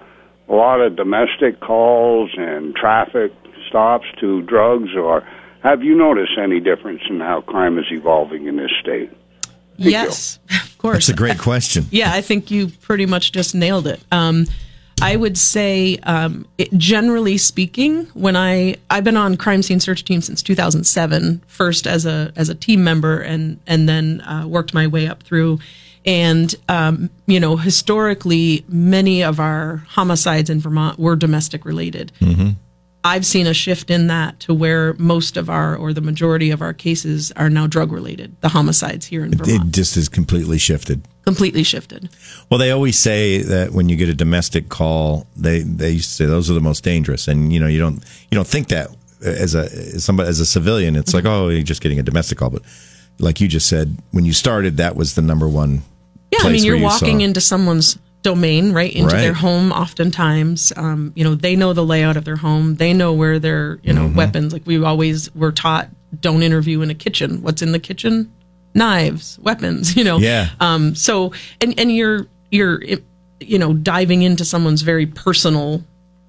a 0.50 0.54
lot 0.54 0.82
of 0.82 0.98
domestic 0.98 1.62
calls 1.62 2.32
and 2.38 2.76
traffic 2.76 3.32
stops 3.74 4.06
to 4.20 4.44
drugs, 4.44 4.90
or 4.96 5.28
have 5.64 5.82
you 5.84 5.96
noticed 5.96 6.38
any 6.38 6.60
difference 6.60 7.02
in 7.10 7.20
how 7.20 7.42
crime 7.42 7.80
is 7.80 7.86
evolving 7.90 8.46
in 8.46 8.56
this 8.58 8.72
state? 8.80 9.10
yes 9.78 10.38
of 10.52 10.78
course. 10.78 11.08
That's 11.08 11.10
a 11.10 11.14
great 11.16 11.40
question. 11.40 11.88
yeah 11.90 12.14
i 12.14 12.22
think 12.22 12.52
you 12.52 12.68
pretty 12.68 13.08
much 13.08 13.32
just 13.32 13.56
nailed 13.56 13.88
it. 13.88 14.00
Um, 14.12 14.46
i 15.02 15.16
would 15.16 15.36
say 15.36 15.98
um, 16.04 16.46
it, 16.60 16.72
generally 16.78 17.40
speaking 17.40 18.06
when 18.14 18.36
i 18.36 18.76
i've 18.92 19.04
been 19.04 19.18
on 19.18 19.36
crime 19.36 19.64
scene 19.64 19.80
search 19.80 20.06
team 20.06 20.22
since 20.22 20.44
2007 20.44 21.42
first 21.48 21.88
as 21.88 22.06
a 22.06 22.32
as 22.36 22.50
a 22.50 22.56
team 22.56 22.84
member 22.84 23.20
and 23.20 23.60
and 23.66 23.90
then 23.90 24.22
uh, 24.22 24.46
worked 24.48 24.76
my 24.76 24.86
way 24.86 25.08
up 25.08 25.24
through. 25.24 25.58
And 26.06 26.54
um, 26.70 27.10
you 27.26 27.40
know 27.40 27.58
historically 27.58 28.64
many 28.68 29.24
of 29.24 29.40
our 29.40 29.78
homicides 29.90 30.52
in 30.52 30.60
vermont 30.60 31.00
were 31.00 31.16
domestic 31.16 31.66
related 31.66 32.12
I've 33.04 33.26
seen 33.26 33.48
a 33.48 33.54
shift 33.54 33.90
in 33.90 34.08
that 34.08 34.40
to 34.42 34.54
where 34.54 34.94
most 34.94 35.36
of 35.36 35.50
our 35.50 35.76
or 35.76 35.92
the 35.92 36.02
majority 36.02 36.52
of 36.52 36.62
our 36.62 36.74
cases 36.74 37.32
are 37.34 37.50
now 37.50 37.68
drug 37.68 37.92
related. 37.92 38.36
The 38.42 38.50
homicides 38.50 39.06
here 39.06 39.26
in 39.26 39.34
It 39.34 39.40
Vermont 39.40 39.74
just 39.74 39.98
is 39.98 40.08
completely 40.08 40.58
shifted. 40.58 41.06
completely 41.26 41.64
shifted. 41.64 42.10
Well, 42.50 42.58
they 42.58 42.72
always 42.72 42.98
say 42.98 43.42
that 43.42 43.72
when 43.72 43.90
you 43.90 43.98
get 43.98 44.08
a 44.08 44.14
domestic 44.14 44.70
call, 44.70 45.28
they 45.36 45.64
they 45.64 45.98
say 45.98 46.26
those 46.26 46.50
are 46.50 46.54
the 46.54 46.62
most 46.62 46.84
dangerous, 46.84 47.28
and 47.28 47.52
you 47.52 47.60
know 47.60 47.68
you 47.68 47.80
don't 47.80 48.04
you 48.32 48.36
don't 48.36 48.48
think 48.48 48.70
that 48.70 48.90
as 49.22 49.54
a 49.54 49.64
as 49.64 50.04
somebody 50.04 50.30
as 50.30 50.40
a 50.40 50.46
civilian. 50.46 50.96
It's 50.96 51.14
like 51.14 51.26
mm-hmm. 51.26 51.34
oh, 51.34 51.50
you're 51.50 51.64
just 51.64 51.82
getting 51.82 52.00
a 52.00 52.04
domestic 52.04 52.38
call, 52.38 52.52
but 52.52 52.62
like 53.20 53.42
you 53.42 53.48
just 53.48 53.68
said, 53.68 53.98
when 54.12 54.26
you 54.26 54.34
started, 54.34 54.78
that 54.78 54.96
was 54.96 55.16
the 55.16 55.22
number 55.22 55.48
one. 55.48 55.82
Yeah, 56.32 56.40
I 56.44 56.52
mean 56.52 56.64
you're 56.64 56.78
you 56.78 56.84
walking 56.84 57.20
saw- 57.20 57.26
into 57.26 57.42
someone's 57.42 57.98
domain, 58.24 58.72
right 58.72 58.92
into 58.94 59.16
their 59.16 59.34
home. 59.34 59.72
Oftentimes, 59.72 60.74
um, 60.76 61.12
you 61.16 61.24
know 61.24 61.36
they 61.36 61.56
know 61.56 61.74
the 61.74 61.86
layout 61.86 62.18
of 62.18 62.26
their 62.26 62.36
home. 62.38 62.76
They 62.76 62.94
know 62.94 63.14
where 63.14 63.38
their 63.40 63.80
you 63.84 63.94
know 63.94 64.06
Mm-hmm. 64.08 64.16
weapons. 64.18 64.54
Like 64.54 64.66
we 64.66 64.84
always 64.84 65.34
were 65.36 65.52
taught, 65.52 65.90
don't 66.20 66.42
interview 66.44 66.82
in 66.82 66.90
a 66.90 66.96
kitchen. 66.96 67.42
What's 67.42 67.62
in 67.62 67.72
the 67.72 67.80
kitchen? 67.80 68.34
Knives, 68.74 69.38
weapons. 69.40 69.96
You 69.98 70.04
know. 70.04 70.18
Yeah. 70.18 70.50
Um. 70.60 70.96
So 70.96 71.34
and 71.62 71.78
and 71.80 71.92
you're 71.96 72.26
you're 72.52 72.82
you 73.40 73.60
know 73.60 73.74
diving 73.74 74.24
into 74.24 74.44
someone's 74.46 74.82
very 74.82 75.06
personal 75.06 75.84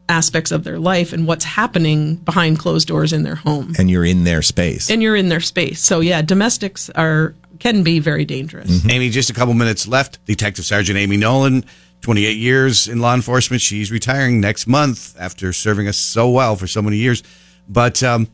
aspects 0.09 0.50
of 0.52 0.64
their 0.64 0.78
life 0.78 1.14
and 1.14 1.26
what's 1.26 1.44
happening 1.46 2.16
behind 2.16 2.59
closed 2.59 2.87
doors 2.87 3.11
in 3.14 3.22
their 3.22 3.37
home 3.37 3.72
and 3.78 3.90
you're 3.90 4.04
in 4.04 4.24
their 4.24 4.42
space. 4.42 4.90
and 4.90 5.02
you're 5.02 5.16
in 5.16 5.30
their 5.30 5.40
space 5.40 5.80
so 5.80 6.00
yeah 6.00 6.20
domestics 6.20 6.90
are 6.90 7.35
can 7.64 7.83
be 7.83 7.98
very 7.98 8.27
dangerous 8.27 8.68
Mm-hmm. 8.68 8.90
Amy, 8.90 9.09
just 9.09 9.31
a 9.31 9.33
couple 9.33 9.55
minutes 9.55 9.88
left. 9.88 10.24
Detective 10.27 10.64
Sergeant 10.64 10.98
Amy 10.98 11.16
Nolan, 11.16 11.64
28 12.03 12.37
years 12.37 12.88
in 12.88 12.98
law 13.00 13.14
enforcement. 13.14 13.62
She's 13.62 13.90
retiring 13.90 14.40
next 14.40 14.66
month 14.66 15.16
after 15.18 15.53
serving 15.53 15.88
us 15.88 15.96
so 15.96 16.29
well 16.29 16.57
for 16.57 16.66
so 16.66 16.83
many 16.83 16.98
years. 16.98 17.22
But 17.68 18.03
um, 18.03 18.29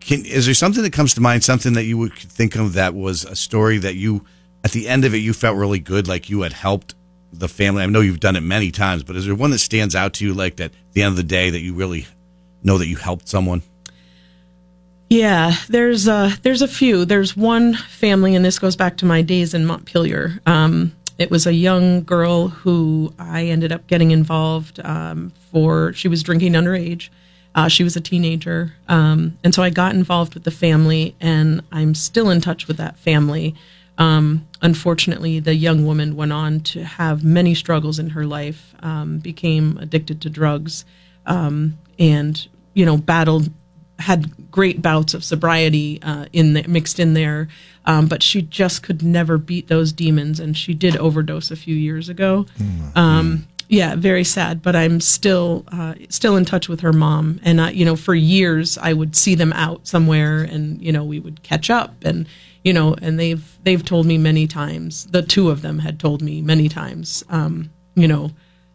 can, 0.00 0.24
is 0.24 0.46
there 0.46 0.54
something 0.54 0.82
that 0.82 0.92
comes 0.92 1.14
to 1.14 1.20
mind, 1.20 1.44
something 1.44 1.74
that 1.74 1.84
you 1.84 1.96
would 1.98 2.14
think 2.14 2.56
of 2.56 2.72
that 2.72 2.94
was 2.94 3.24
a 3.24 3.36
story 3.36 3.78
that 3.78 3.94
you, 3.94 4.24
at 4.64 4.72
the 4.72 4.88
end 4.88 5.04
of 5.04 5.14
it, 5.14 5.18
you 5.18 5.32
felt 5.32 5.56
really 5.56 5.78
good, 5.78 6.08
like 6.08 6.28
you 6.28 6.42
had 6.42 6.52
helped 6.52 6.94
the 7.32 7.48
family? 7.48 7.82
I 7.82 7.86
know 7.86 8.00
you've 8.00 8.20
done 8.20 8.34
it 8.36 8.42
many 8.42 8.72
times, 8.72 9.04
but 9.04 9.14
is 9.14 9.26
there 9.26 9.34
one 9.36 9.50
that 9.52 9.60
stands 9.60 9.94
out 9.94 10.14
to 10.14 10.24
you, 10.24 10.34
like 10.34 10.56
that 10.56 10.72
at 10.72 10.92
the 10.92 11.02
end 11.02 11.12
of 11.12 11.16
the 11.16 11.22
day, 11.22 11.50
that 11.50 11.60
you 11.60 11.74
really 11.74 12.06
know 12.62 12.78
that 12.78 12.88
you 12.88 12.96
helped 12.96 13.28
someone? 13.28 13.62
Yeah, 15.12 15.56
there's 15.68 16.08
a 16.08 16.32
there's 16.40 16.62
a 16.62 16.66
few. 16.66 17.04
There's 17.04 17.36
one 17.36 17.74
family, 17.74 18.34
and 18.34 18.42
this 18.42 18.58
goes 18.58 18.76
back 18.76 18.96
to 18.96 19.04
my 19.04 19.20
days 19.20 19.52
in 19.52 19.66
Montpelier. 19.66 20.40
Um, 20.46 20.96
it 21.18 21.30
was 21.30 21.46
a 21.46 21.52
young 21.52 22.02
girl 22.02 22.48
who 22.48 23.12
I 23.18 23.44
ended 23.44 23.72
up 23.72 23.86
getting 23.88 24.10
involved 24.10 24.80
um, 24.82 25.34
for. 25.50 25.92
She 25.92 26.08
was 26.08 26.22
drinking 26.22 26.54
underage. 26.54 27.10
Uh, 27.54 27.68
she 27.68 27.84
was 27.84 27.94
a 27.94 28.00
teenager, 28.00 28.72
um, 28.88 29.36
and 29.44 29.54
so 29.54 29.62
I 29.62 29.68
got 29.68 29.94
involved 29.94 30.32
with 30.32 30.44
the 30.44 30.50
family, 30.50 31.14
and 31.20 31.62
I'm 31.70 31.94
still 31.94 32.30
in 32.30 32.40
touch 32.40 32.66
with 32.66 32.78
that 32.78 32.98
family. 32.98 33.54
Um, 33.98 34.48
unfortunately, 34.62 35.40
the 35.40 35.54
young 35.54 35.84
woman 35.84 36.16
went 36.16 36.32
on 36.32 36.60
to 36.60 36.84
have 36.84 37.22
many 37.22 37.54
struggles 37.54 37.98
in 37.98 38.08
her 38.08 38.24
life, 38.24 38.74
um, 38.80 39.18
became 39.18 39.76
addicted 39.76 40.22
to 40.22 40.30
drugs, 40.30 40.86
um, 41.26 41.76
and 41.98 42.48
you 42.72 42.86
know 42.86 42.96
battled 42.96 43.50
had 44.02 44.50
great 44.50 44.82
bouts 44.82 45.14
of 45.14 45.22
sobriety 45.24 45.98
uh, 46.02 46.26
in 46.32 46.52
the, 46.54 46.62
mixed 46.68 46.98
in 46.98 47.14
there, 47.14 47.48
um, 47.86 48.06
but 48.06 48.22
she 48.22 48.42
just 48.42 48.82
could 48.82 49.02
never 49.02 49.38
beat 49.38 49.68
those 49.68 49.92
demons, 49.92 50.40
and 50.40 50.56
she 50.56 50.74
did 50.74 50.96
overdose 50.96 51.50
a 51.50 51.56
few 51.56 51.74
years 51.74 52.08
ago. 52.08 52.46
Um, 52.94 53.46
Yeah, 53.68 53.94
very 53.96 54.24
sad. 54.24 54.60
But 54.60 54.76
I'm 54.76 55.00
still 55.00 55.64
uh, 55.72 55.94
still 56.10 56.36
in 56.36 56.44
touch 56.44 56.68
with 56.68 56.80
her 56.80 56.92
mom, 56.92 57.40
and 57.42 57.58
I, 57.58 57.70
you 57.70 57.86
know, 57.86 57.96
for 57.96 58.14
years 58.14 58.76
I 58.76 58.92
would 58.92 59.16
see 59.16 59.34
them 59.34 59.52
out 59.54 59.86
somewhere, 59.86 60.42
and 60.42 60.82
you 60.82 60.92
know, 60.92 61.04
we 61.04 61.18
would 61.20 61.42
catch 61.42 61.70
up, 61.70 61.94
and 62.04 62.26
you 62.64 62.72
know, 62.74 62.94
and 63.00 63.18
they've 63.18 63.44
they've 63.64 63.82
told 63.84 64.04
me 64.06 64.18
many 64.18 64.46
times. 64.46 65.06
The 65.06 65.22
two 65.22 65.48
of 65.48 65.62
them 65.62 65.78
had 65.78 65.98
told 65.98 66.20
me 66.20 66.42
many 66.42 66.68
times, 66.68 67.24
um, 67.30 67.70
you 67.94 68.06
know, 68.06 68.30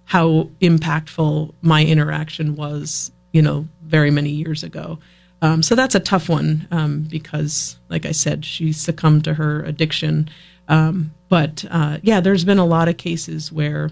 how 0.05 0.49
impactful 0.61 1.53
my 1.61 1.85
interaction 1.85 2.55
was, 2.55 3.11
you 3.33 3.41
know, 3.43 3.67
very 3.83 4.09
many 4.09 4.31
years 4.31 4.63
ago. 4.63 4.97
Um, 5.41 5.61
so 5.61 5.75
that's 5.75 5.95
a 5.95 5.99
tough 5.99 6.29
one 6.29 6.67
um, 6.71 7.01
because, 7.01 7.77
like 7.89 8.05
I 8.05 8.11
said, 8.11 8.43
she 8.43 8.71
succumbed 8.71 9.23
to 9.25 9.35
her 9.35 9.61
addiction. 9.63 10.29
Um, 10.67 11.13
but 11.29 11.63
uh, 11.69 11.99
yeah, 12.01 12.21
there's 12.21 12.43
been 12.43 12.57
a 12.57 12.65
lot 12.65 12.87
of 12.87 12.97
cases 12.97 13.51
where, 13.51 13.91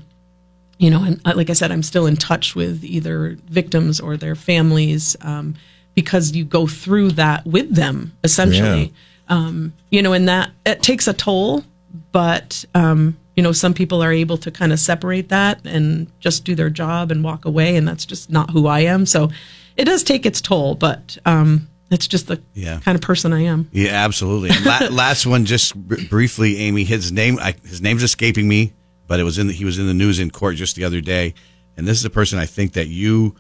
you 0.79 0.89
know, 0.89 1.03
and 1.03 1.21
uh, 1.25 1.34
like 1.36 1.49
I 1.49 1.53
said, 1.53 1.71
I'm 1.71 1.84
still 1.84 2.08
in 2.08 2.15
touch 2.15 2.55
with 2.55 2.84
either 2.84 3.38
victims 3.45 3.99
or 3.99 4.17
their 4.17 4.36
families 4.36 5.15
um, 5.21 5.55
because 5.93 6.36
you 6.36 6.43
go 6.43 6.67
through 6.67 7.12
that 7.12 7.45
with 7.45 7.73
them 7.73 8.13
essentially. 8.23 8.93
Um, 9.27 9.73
you 9.89 10.01
know, 10.03 10.13
and 10.13 10.27
that 10.29 10.51
it 10.65 10.84
takes 10.84 11.08
a 11.08 11.13
toll, 11.13 11.63
but 12.12 12.63
um, 12.75 13.17
you 13.36 13.43
know, 13.43 13.51
some 13.51 13.73
people 13.73 14.03
are 14.03 14.12
able 14.12 14.38
to 14.38 14.51
kind 14.51 14.71
of 14.71 14.79
separate 14.79 15.29
that 15.29 15.65
and 15.65 16.08
just 16.19 16.45
do 16.45 16.55
their 16.55 16.69
job 16.69 17.12
and 17.12 17.23
walk 17.23 17.45
away, 17.45 17.75
and 17.75 17.88
that's 17.88 18.05
just 18.05 18.29
not 18.29 18.51
who 18.51 18.67
I 18.67 18.81
am. 18.81 19.05
So 19.05 19.31
it 19.77 19.85
does 19.85 20.03
take 20.03 20.25
its 20.25 20.41
toll, 20.41 20.75
but 20.75 21.17
um, 21.25 21.67
it's 21.91 22.07
just 22.07 22.27
the 22.27 22.41
Yeah. 22.53 22.79
kind 22.79 22.95
of 22.95 23.01
person 23.01 23.33
I 23.33 23.41
am. 23.43 23.69
Yeah, 23.71 23.91
absolutely. 24.05 24.49
And 24.51 24.65
La- 24.65 24.88
last 24.95 25.25
one, 25.25 25.45
just 25.45 25.75
br- 25.75 26.03
briefly, 26.09 26.57
Amy. 26.57 26.83
His 26.83 27.11
name, 27.11 27.38
I, 27.39 27.55
his 27.65 27.81
name's 27.81 28.03
escaping 28.03 28.47
me, 28.47 28.73
but 29.07 29.19
it 29.19 29.23
was 29.23 29.38
in. 29.38 29.47
The, 29.47 29.53
he 29.53 29.65
was 29.65 29.77
in 29.79 29.88
the 29.88 29.93
news 29.93 30.19
in 30.19 30.31
court 30.31 30.55
just 30.55 30.75
the 30.75 30.83
other 30.85 31.01
day, 31.01 31.33
and 31.77 31.88
this 31.88 31.97
is 31.99 32.05
a 32.05 32.09
person 32.09 32.39
I 32.39 32.45
think 32.45 32.73
that 32.73 32.88
you 32.88 33.35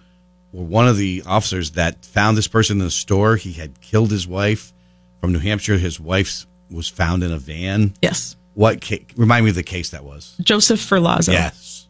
were 0.51 0.63
one 0.63 0.87
of 0.87 0.97
the 0.97 1.23
officers 1.25 1.71
that 1.71 2.05
found 2.05 2.37
this 2.37 2.47
person 2.47 2.79
in 2.79 2.85
the 2.85 2.91
store. 2.91 3.35
He 3.35 3.53
had 3.53 3.81
killed 3.81 4.11
his 4.11 4.27
wife 4.27 4.73
from 5.21 5.31
New 5.33 5.39
Hampshire. 5.39 5.77
His 5.77 5.99
wife 5.99 6.45
was 6.69 6.87
found 6.87 7.23
in 7.23 7.31
a 7.31 7.37
van. 7.37 7.93
Yes. 8.01 8.35
What? 8.53 8.81
Ca- 8.81 9.05
remind 9.17 9.43
me 9.45 9.49
of 9.49 9.55
the 9.55 9.63
case 9.63 9.89
that 9.89 10.03
was. 10.05 10.35
Joseph 10.41 10.79
Ferlazzo 10.79 11.33
Yes. 11.33 11.87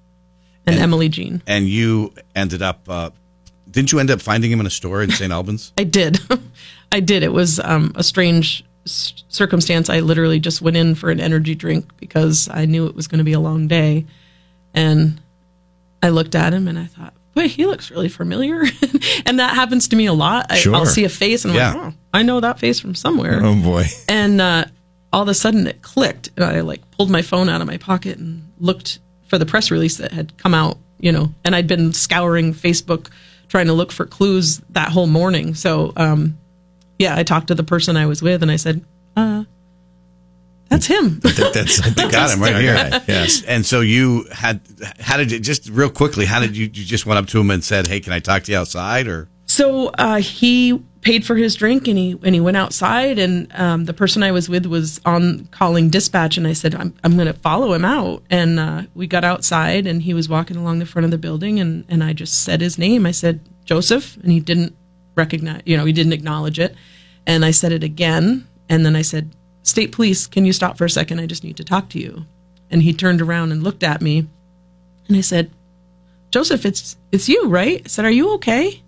and, 0.66 0.80
Emily 0.80 1.10
Jean. 1.10 1.42
And 1.46 1.68
you 1.68 2.14
ended 2.36 2.62
up. 2.62 2.88
Uh, 2.90 3.10
didn't 3.76 3.92
you 3.92 4.00
end 4.00 4.10
up 4.10 4.22
finding 4.22 4.50
him 4.52 4.60
in 4.60 4.66
a 4.66 4.70
store 4.72 5.04
in 5.04 5.12
St. 5.12 5.32
Albans? 5.32 5.72
I 5.78 5.84
did. 5.84 6.20
I 6.92 7.00
did. 7.02 7.22
It 7.22 7.32
was 7.34 7.60
um, 7.60 7.92
a 7.96 8.04
strange 8.04 8.64
s- 8.86 9.14
circumstance. 9.30 9.90
I 9.90 10.00
literally 10.00 10.40
just 10.40 10.62
went 10.62 10.78
in 10.78 10.96
for 10.96 11.12
an 11.12 11.20
energy 11.20 11.54
drink 11.56 11.86
because 11.98 12.50
I 12.50 12.66
knew 12.66 12.88
it 12.88 12.96
was 12.96 13.08
going 13.08 13.20
to 13.20 13.24
be 13.26 13.34
a 13.34 13.40
long 13.40 13.68
day. 13.68 14.06
And 14.74 15.22
I 16.02 16.10
looked 16.10 16.36
at 16.36 16.54
him 16.54 16.68
and 16.68 16.80
I 16.80 16.86
thought, 16.86 17.14
boy, 17.36 17.48
he 17.50 17.66
looks 17.66 17.92
really 17.92 18.10
familiar. 18.10 18.62
and 19.26 19.40
that 19.40 19.56
happens 19.56 19.90
to 19.90 19.96
me 19.96 20.06
a 20.06 20.14
lot. 20.14 20.48
I, 20.50 20.56
Sure. 20.58 20.74
I'll 20.76 20.86
see 20.86 21.04
a 21.04 21.10
face 21.10 21.44
and 21.46 21.52
I'm 21.52 21.58
Yeah. 21.58 21.74
like, 21.74 21.94
oh, 21.94 21.98
I 22.14 22.24
know 22.24 22.40
that 22.40 22.60
face 22.60 22.80
from 22.80 22.96
somewhere. 22.96 23.42
Oh 23.44 23.56
boy. 23.62 23.86
And 24.08 24.40
uh, 24.40 24.66
all 25.12 25.24
of 25.24 25.28
a 25.28 25.34
sudden 25.34 25.68
it 25.68 25.82
clicked. 25.82 26.30
And 26.38 26.46
I 26.46 26.62
like 26.62 26.90
pulled 26.92 27.10
my 27.10 27.22
phone 27.22 27.50
out 27.50 27.60
of 27.62 27.68
my 27.68 27.78
pocket 27.78 28.18
and 28.20 28.50
looked 28.58 29.00
for 29.28 29.38
the 29.38 29.46
press 29.46 29.70
release 29.72 29.98
that 29.98 30.12
had 30.14 30.38
come 30.38 30.54
out, 30.54 30.78
you 31.00 31.12
know, 31.12 31.34
and 31.44 31.56
I'd 31.56 31.68
been 31.68 31.92
scouring 31.94 32.54
Facebook 32.54 33.10
trying 33.48 33.68
to 33.68 33.74
look 33.74 33.92
for 33.92 34.06
clues 34.06 34.60
that 34.70 34.90
whole 34.90 35.08
morning. 35.08 35.56
So, 35.56 35.94
um, 35.96 36.38
yeah, 37.00 37.16
I 37.16 37.24
talked 37.24 37.48
to 37.48 37.56
the 37.56 37.64
person 37.64 37.98
I 37.98 38.06
was 38.06 38.22
with 38.22 38.42
and 38.42 38.52
I 38.52 38.56
said, 38.56 38.86
uh, 39.16 39.44
that's 40.70 40.88
him. 40.88 41.20
That's 41.20 41.80
I 41.80 41.90
think 41.92 42.12
Got 42.12 42.32
him 42.32 42.42
right 42.42 42.56
here. 42.56 42.74
guy. 42.90 43.02
Yes. 43.08 43.44
And 43.44 43.66
so 43.66 43.82
you 43.82 44.26
had, 44.32 44.62
how 45.00 45.18
did 45.18 45.32
it, 45.32 45.40
just 45.40 45.70
real 45.70 45.90
quickly, 45.90 46.26
how 46.26 46.40
did 46.40 46.58
you, 46.58 46.66
you 46.66 46.70
just 46.70 47.06
went 47.06 47.20
up 47.20 47.28
to 47.28 47.40
him 47.40 47.52
and 47.52 47.64
said, 47.64 47.88
hey, 47.88 48.00
can 48.00 48.14
I 48.14 48.20
talk 48.20 48.44
to 48.44 48.52
you 48.52 48.58
outside 48.58 49.08
or? 49.08 49.30
So 49.46 49.90
uh, 49.90 50.18
he 50.18 50.84
paid 51.06 51.24
for 51.24 51.36
his 51.36 51.54
drink 51.54 51.88
and 51.88 52.00
he 52.00 52.18
and 52.24 52.34
he 52.34 52.42
went 52.42 52.58
outside 52.58 53.20
and 53.20 53.48
um, 53.54 53.86
the 53.86 53.94
person 53.94 54.24
I 54.24 54.32
was 54.32 54.50
with 54.50 54.66
was 54.66 55.00
on 55.06 55.46
calling 55.52 55.92
dispatch 55.92 56.36
and 56.36 56.48
I 56.48 56.54
said 56.54 56.74
I'm 56.74 56.96
I'm 57.04 57.14
going 57.14 57.28
to 57.28 57.34
follow 57.34 57.74
him 57.74 57.86
out. 57.86 58.24
And 58.32 58.60
uh, 58.60 58.84
we 58.96 59.06
got 59.06 59.24
outside 59.24 59.86
and 59.86 60.02
he 60.02 60.16
was 60.16 60.28
walking 60.28 60.58
along 60.58 60.80
the 60.80 60.86
front 60.86 61.06
of 61.06 61.12
the 61.12 61.20
building 61.20 61.60
and 61.60 61.86
and 61.88 62.04
I 62.04 62.14
just 62.14 62.44
said 62.44 62.60
his 62.60 62.80
name. 62.80 63.06
I 63.06 63.12
said 63.12 63.40
Joseph 63.66 64.18
and 64.18 64.32
he 64.32 64.40
didn't 64.40 64.76
recognize 65.16 65.62
you 65.66 65.78
know 65.78 65.86
he 65.86 65.94
didn't 65.94 66.14
acknowledge 66.14 66.60
it. 66.60 66.76
And 67.28 67.46
I 67.46 67.52
said 67.52 67.72
it 67.72 67.84
again 67.84 68.48
and 68.68 68.84
then 68.84 68.96
I 68.96 69.04
said 69.04 69.36
state 69.62 69.92
police 69.92 70.26
can 70.26 70.44
you 70.44 70.54
stop 70.54 70.76
for 70.76 70.86
a 70.86 70.90
second? 70.90 71.20
I 71.20 71.28
just 71.28 71.44
need 71.44 71.58
to 71.58 71.64
talk 71.64 71.88
to 71.90 72.00
you. 72.00 72.26
And 72.72 72.82
he 72.82 72.94
turned 72.94 73.22
around 73.22 73.52
and 73.52 73.62
looked 73.62 73.84
at 73.84 74.02
me 74.02 74.28
and 75.08 75.16
I 75.16 75.22
said 75.22 75.52
Joseph 76.32 76.66
it's 76.66 76.98
it's 77.12 77.30
you 77.30 77.48
right? 77.48 77.84
I 77.86 77.88
said 77.88 78.06
are 78.06 78.10
you 78.10 78.34
okay? 78.36 78.82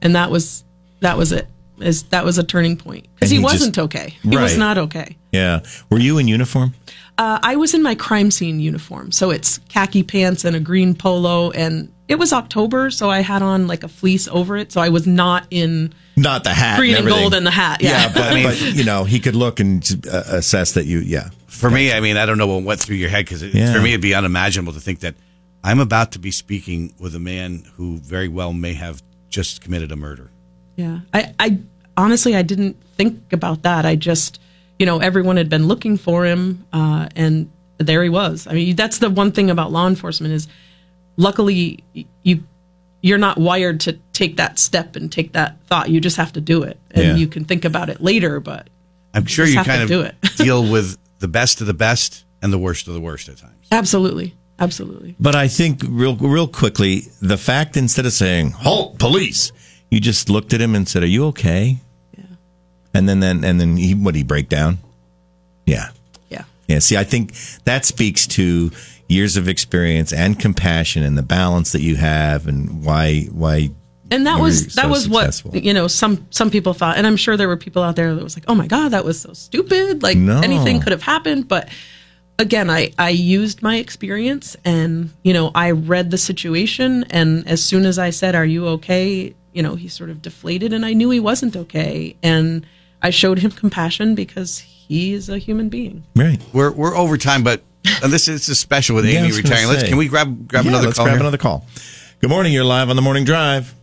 And 0.00 0.14
that 0.14 0.30
was 0.30 0.62
that 1.02 1.16
was 1.16 1.30
it 1.32 1.46
is 1.78 2.04
that 2.04 2.24
was 2.24 2.38
a 2.38 2.44
turning 2.44 2.76
point 2.76 3.06
because 3.14 3.30
he, 3.30 3.36
he 3.38 3.42
wasn't 3.42 3.76
okay 3.78 4.14
he 4.22 4.36
was 4.36 4.56
not 4.56 4.78
okay 4.78 5.16
Yeah. 5.32 5.60
Were 5.90 5.98
you 5.98 6.18
in 6.18 6.28
uniform? 6.28 6.74
uh, 7.18 7.38
i 7.42 7.56
was 7.56 7.74
in 7.74 7.82
my 7.82 7.94
crime 7.94 8.30
scene 8.30 8.58
uniform 8.60 9.12
so 9.12 9.30
it's 9.30 9.58
khaki 9.68 10.02
pants 10.02 10.44
and 10.44 10.56
a 10.56 10.60
green 10.60 10.94
polo 10.94 11.50
and 11.50 11.92
it 12.08 12.16
was 12.18 12.32
october 12.32 12.90
so 12.90 13.10
i 13.10 13.20
had 13.20 13.42
on 13.42 13.66
like 13.66 13.82
a 13.84 13.88
fleece 13.88 14.28
over 14.28 14.56
it 14.56 14.72
so 14.72 14.80
i 14.80 14.88
was 14.88 15.06
not 15.06 15.46
in 15.50 15.92
Not 16.16 16.44
the 16.44 16.54
hat. 16.54 16.78
green 16.78 16.90
and 16.94 17.00
everything. 17.00 17.20
gold 17.20 17.34
and 17.34 17.46
the 17.46 17.50
hat 17.50 17.80
yeah, 17.82 18.10
but, 18.12 18.32
but 18.44 18.60
you 18.74 18.84
know 18.84 19.04
he 19.04 19.18
could 19.20 19.34
look 19.36 19.60
and 19.60 19.82
uh, 20.10 20.22
assess 20.28 20.72
that 20.72 20.86
you. 20.86 20.98
Yeah. 21.00 21.28
For 21.46 21.70
me, 21.70 21.92
I 21.92 22.00
mean, 22.00 22.16
I 22.16 22.26
don't 22.26 22.38
know 22.38 22.46
what 22.48 22.64
went 22.64 22.80
through 22.80 22.96
your 22.96 23.08
head 23.08 23.24
because 23.24 23.42
Yeah. 23.42 23.72
for 23.72 23.80
me, 23.80 23.90
it'd 23.90 24.00
be 24.00 24.14
unimaginable 24.14 24.72
to 24.72 24.80
think 24.80 25.00
that 25.00 25.14
I'm 25.62 25.78
about 25.80 26.10
to 26.12 26.18
be 26.18 26.30
speaking 26.32 26.92
with 26.98 27.14
a 27.14 27.20
man 27.20 27.64
who 27.76 27.98
very 27.98 28.26
well 28.28 28.52
may 28.52 28.72
have 28.74 29.00
just 29.28 29.60
committed 29.62 29.92
a 29.92 29.96
murder. 29.96 30.30
Yeah. 30.76 31.00
I, 31.12 31.34
I 31.38 31.58
honestly, 31.96 32.34
I 32.36 32.42
didn't 32.42 32.76
think 32.96 33.32
about 33.32 33.62
that. 33.62 33.84
I 33.86 33.96
just, 33.96 34.40
you 34.78 34.86
know, 34.86 34.98
everyone 35.00 35.36
had 35.36 35.48
been 35.48 35.66
looking 35.68 35.96
for 35.96 36.24
him, 36.24 36.64
uh, 36.72 37.08
and 37.16 37.50
there 37.78 38.02
he 38.02 38.08
was. 38.08 38.46
I 38.46 38.52
mean, 38.54 38.76
that's 38.76 38.98
the 38.98 39.10
one 39.10 39.32
thing 39.32 39.50
about 39.50 39.70
law 39.72 39.86
enforcement 39.86 40.32
is, 40.34 40.48
luckily, 41.16 41.82
you 42.22 42.44
you're 43.04 43.18
not 43.18 43.36
wired 43.36 43.80
to 43.80 43.94
take 44.12 44.36
that 44.36 44.60
step 44.60 44.94
and 44.94 45.10
take 45.10 45.32
that 45.32 45.60
thought. 45.66 45.90
You 45.90 46.00
just 46.00 46.16
have 46.18 46.32
to 46.34 46.40
do 46.40 46.62
it, 46.62 46.78
and 46.92 47.04
Yeah. 47.04 47.14
you 47.16 47.26
can 47.26 47.44
think 47.44 47.64
about 47.64 47.88
it 47.90 48.00
later. 48.00 48.38
But 48.40 48.68
I'm 49.12 49.26
sure 49.26 49.44
just 49.44 49.52
you 49.54 49.58
have 49.58 49.66
kind 49.66 49.78
to 49.78 49.82
of 49.82 49.88
do 49.88 50.00
it. 50.08 50.36
deal 50.36 50.70
with 50.70 50.96
the 51.18 51.28
best 51.28 51.60
of 51.60 51.66
the 51.66 51.74
best 51.74 52.24
and 52.40 52.52
the 52.52 52.58
worst 52.58 52.86
of 52.88 52.94
the 52.94 53.00
worst 53.00 53.28
at 53.28 53.38
times. 53.38 53.66
absolutely, 53.72 54.34
absolutely. 54.58 55.16
But 55.18 55.34
I 55.34 55.48
think 55.48 55.82
real 55.88 56.14
real 56.16 56.46
quickly, 56.48 57.08
the 57.20 57.36
fact 57.36 57.76
instead 57.76 58.06
of 58.06 58.12
saying 58.12 58.52
"halt, 58.52 58.98
police," 59.00 59.50
you 59.92 60.00
just 60.00 60.30
looked 60.30 60.54
at 60.54 60.60
him 60.60 60.74
and 60.74 60.88
said, 60.88 61.02
"Are 61.02 61.06
you 61.06 61.26
okay?" 61.26 61.76
Yeah. 62.16 62.24
And 62.94 63.08
then 63.08 63.20
then 63.20 63.44
and 63.44 63.60
then 63.60 63.76
he 63.76 63.94
what 63.94 64.14
he 64.14 64.22
break 64.24 64.48
down? 64.48 64.78
Yeah. 65.66 65.90
Yeah. 66.30 66.44
Yeah. 66.66 66.78
See, 66.80 66.96
I 66.96 67.04
think 67.04 67.34
that 67.64 67.84
speaks 67.84 68.26
to 68.28 68.70
years 69.08 69.36
of 69.36 69.46
experience 69.48 70.12
and 70.12 70.38
compassion 70.40 71.02
and 71.02 71.18
the 71.18 71.22
balance 71.22 71.72
that 71.72 71.82
you 71.82 71.96
have 71.96 72.46
and 72.46 72.82
why 72.82 73.24
why 73.30 73.70
and 74.10 74.26
that 74.26 74.40
was 74.40 74.74
that 74.76 74.88
was 74.88 75.04
successful. 75.04 75.50
what 75.50 75.62
you 75.62 75.74
know 75.74 75.86
some 75.86 76.26
some 76.30 76.50
people 76.50 76.72
thought 76.72 76.96
and 76.96 77.06
i'm 77.06 77.16
sure 77.16 77.36
there 77.36 77.48
were 77.48 77.56
people 77.58 77.82
out 77.82 77.94
there 77.96 78.14
that 78.14 78.24
was 78.24 78.36
like 78.36 78.44
oh 78.48 78.54
my 78.54 78.66
god 78.66 78.90
that 78.90 79.04
was 79.04 79.20
so 79.20 79.32
stupid 79.34 80.02
like 80.02 80.16
No. 80.16 80.40
anything 80.40 80.80
could 80.80 80.92
have 80.92 81.02
happened 81.02 81.46
but 81.46 81.68
again 82.42 82.68
i 82.68 82.90
i 82.98 83.08
used 83.08 83.62
my 83.62 83.76
experience 83.76 84.56
and 84.64 85.10
you 85.22 85.32
know 85.32 85.50
i 85.54 85.70
read 85.70 86.10
the 86.10 86.18
situation 86.18 87.04
and 87.10 87.46
as 87.48 87.62
soon 87.64 87.84
as 87.86 87.98
i 87.98 88.10
said 88.10 88.34
are 88.34 88.44
you 88.44 88.66
okay 88.66 89.32
you 89.52 89.62
know 89.62 89.74
he 89.76 89.86
sort 89.88 90.10
of 90.10 90.20
deflated 90.20 90.72
and 90.72 90.84
i 90.84 90.92
knew 90.92 91.08
he 91.10 91.20
wasn't 91.20 91.54
okay 91.56 92.16
and 92.22 92.66
i 93.00 93.10
showed 93.10 93.38
him 93.38 93.50
compassion 93.50 94.14
because 94.14 94.58
he 94.58 95.12
is 95.14 95.28
a 95.28 95.38
human 95.38 95.68
being 95.68 96.02
Right. 96.16 96.40
We're 96.52 96.72
we're 96.72 96.96
over 96.96 97.16
time, 97.16 97.42
but 97.44 97.62
uh, 98.02 98.08
this 98.08 98.28
is 98.28 98.48
a 98.48 98.54
special 98.54 98.94
with 98.96 99.06
Amy 99.06 99.28
was 99.28 99.40
gonna 99.40 99.54
retiring. 99.54 99.68
Let's 99.72 99.88
can 99.88 99.96
we 99.96 100.08
grab 100.08 100.46
grab 100.48 100.64
Yeah, 100.64 100.70
another 100.72 100.86
let's 100.88 100.98
call? 100.98 101.06
grab 101.06 101.14
here? 101.16 101.20
another 101.22 101.38
call. 101.38 101.64
Good 102.20 102.28
morning. 102.30 102.52
You're 102.52 102.64
live 102.64 102.90
on 102.90 102.96
the 102.96 103.02
morning 103.02 103.24
drive. 103.24 103.74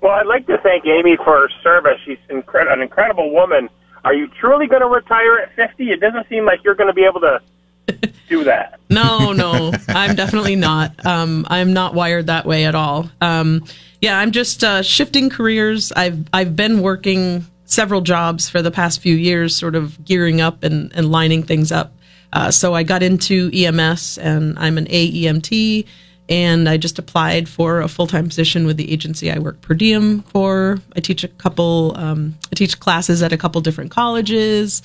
Well, 0.00 0.12
I'd 0.12 0.26
like 0.26 0.46
to 0.46 0.58
thank 0.58 0.86
Amy 0.86 1.16
for 1.16 1.24
her 1.40 1.48
service. 1.62 1.98
She's 2.04 2.18
incre- 2.30 2.70
an 2.72 2.80
incredible 2.80 3.32
woman. 3.32 3.68
Are 4.04 4.14
you 4.14 4.28
truly 4.40 4.66
going 4.66 4.82
to 4.82 4.86
retire 4.88 5.38
at 5.38 5.54
50? 5.56 5.90
It 5.90 6.00
doesn't 6.00 6.28
seem 6.28 6.44
like 6.44 6.62
you're 6.62 6.74
going 6.76 6.88
to 6.88 6.94
be 6.94 7.04
able 7.04 7.20
to 7.20 7.40
do 8.28 8.44
that. 8.44 8.80
No, 8.90 9.32
no, 9.32 9.72
I'm 9.88 10.14
definitely 10.14 10.56
not. 10.56 11.04
Um, 11.04 11.46
I'm 11.48 11.72
not 11.72 11.94
wired 11.94 12.26
that 12.26 12.46
way 12.46 12.64
at 12.64 12.74
all. 12.74 13.10
Um, 13.20 13.64
yeah, 14.00 14.18
I'm 14.18 14.32
just 14.32 14.62
uh, 14.62 14.82
shifting 14.82 15.30
careers. 15.30 15.92
I've 15.92 16.26
I've 16.32 16.54
been 16.54 16.82
working 16.82 17.46
several 17.64 18.02
jobs 18.02 18.48
for 18.48 18.62
the 18.62 18.70
past 18.70 19.00
few 19.00 19.14
years, 19.14 19.56
sort 19.56 19.74
of 19.74 20.04
gearing 20.04 20.40
up 20.40 20.62
and, 20.62 20.92
and 20.94 21.10
lining 21.10 21.42
things 21.42 21.72
up. 21.72 21.94
Uh, 22.32 22.50
so 22.50 22.74
I 22.74 22.82
got 22.82 23.02
into 23.02 23.50
EMS, 23.52 24.18
and 24.18 24.58
I'm 24.58 24.76
an 24.76 24.86
AEMT, 24.86 25.86
and 26.28 26.68
I 26.68 26.76
just 26.76 26.98
applied 26.98 27.48
for 27.48 27.80
a 27.80 27.88
full 27.88 28.06
time 28.06 28.28
position 28.28 28.66
with 28.66 28.76
the 28.76 28.92
agency 28.92 29.30
I 29.30 29.38
work 29.38 29.60
per 29.60 29.74
diem 29.74 30.22
for. 30.22 30.78
I 30.94 31.00
teach 31.00 31.24
a 31.24 31.28
couple. 31.28 31.94
Um, 31.96 32.36
I 32.52 32.54
teach 32.54 32.80
classes 32.80 33.22
at 33.22 33.32
a 33.32 33.38
couple 33.38 33.60
different 33.60 33.90
colleges 33.90 34.82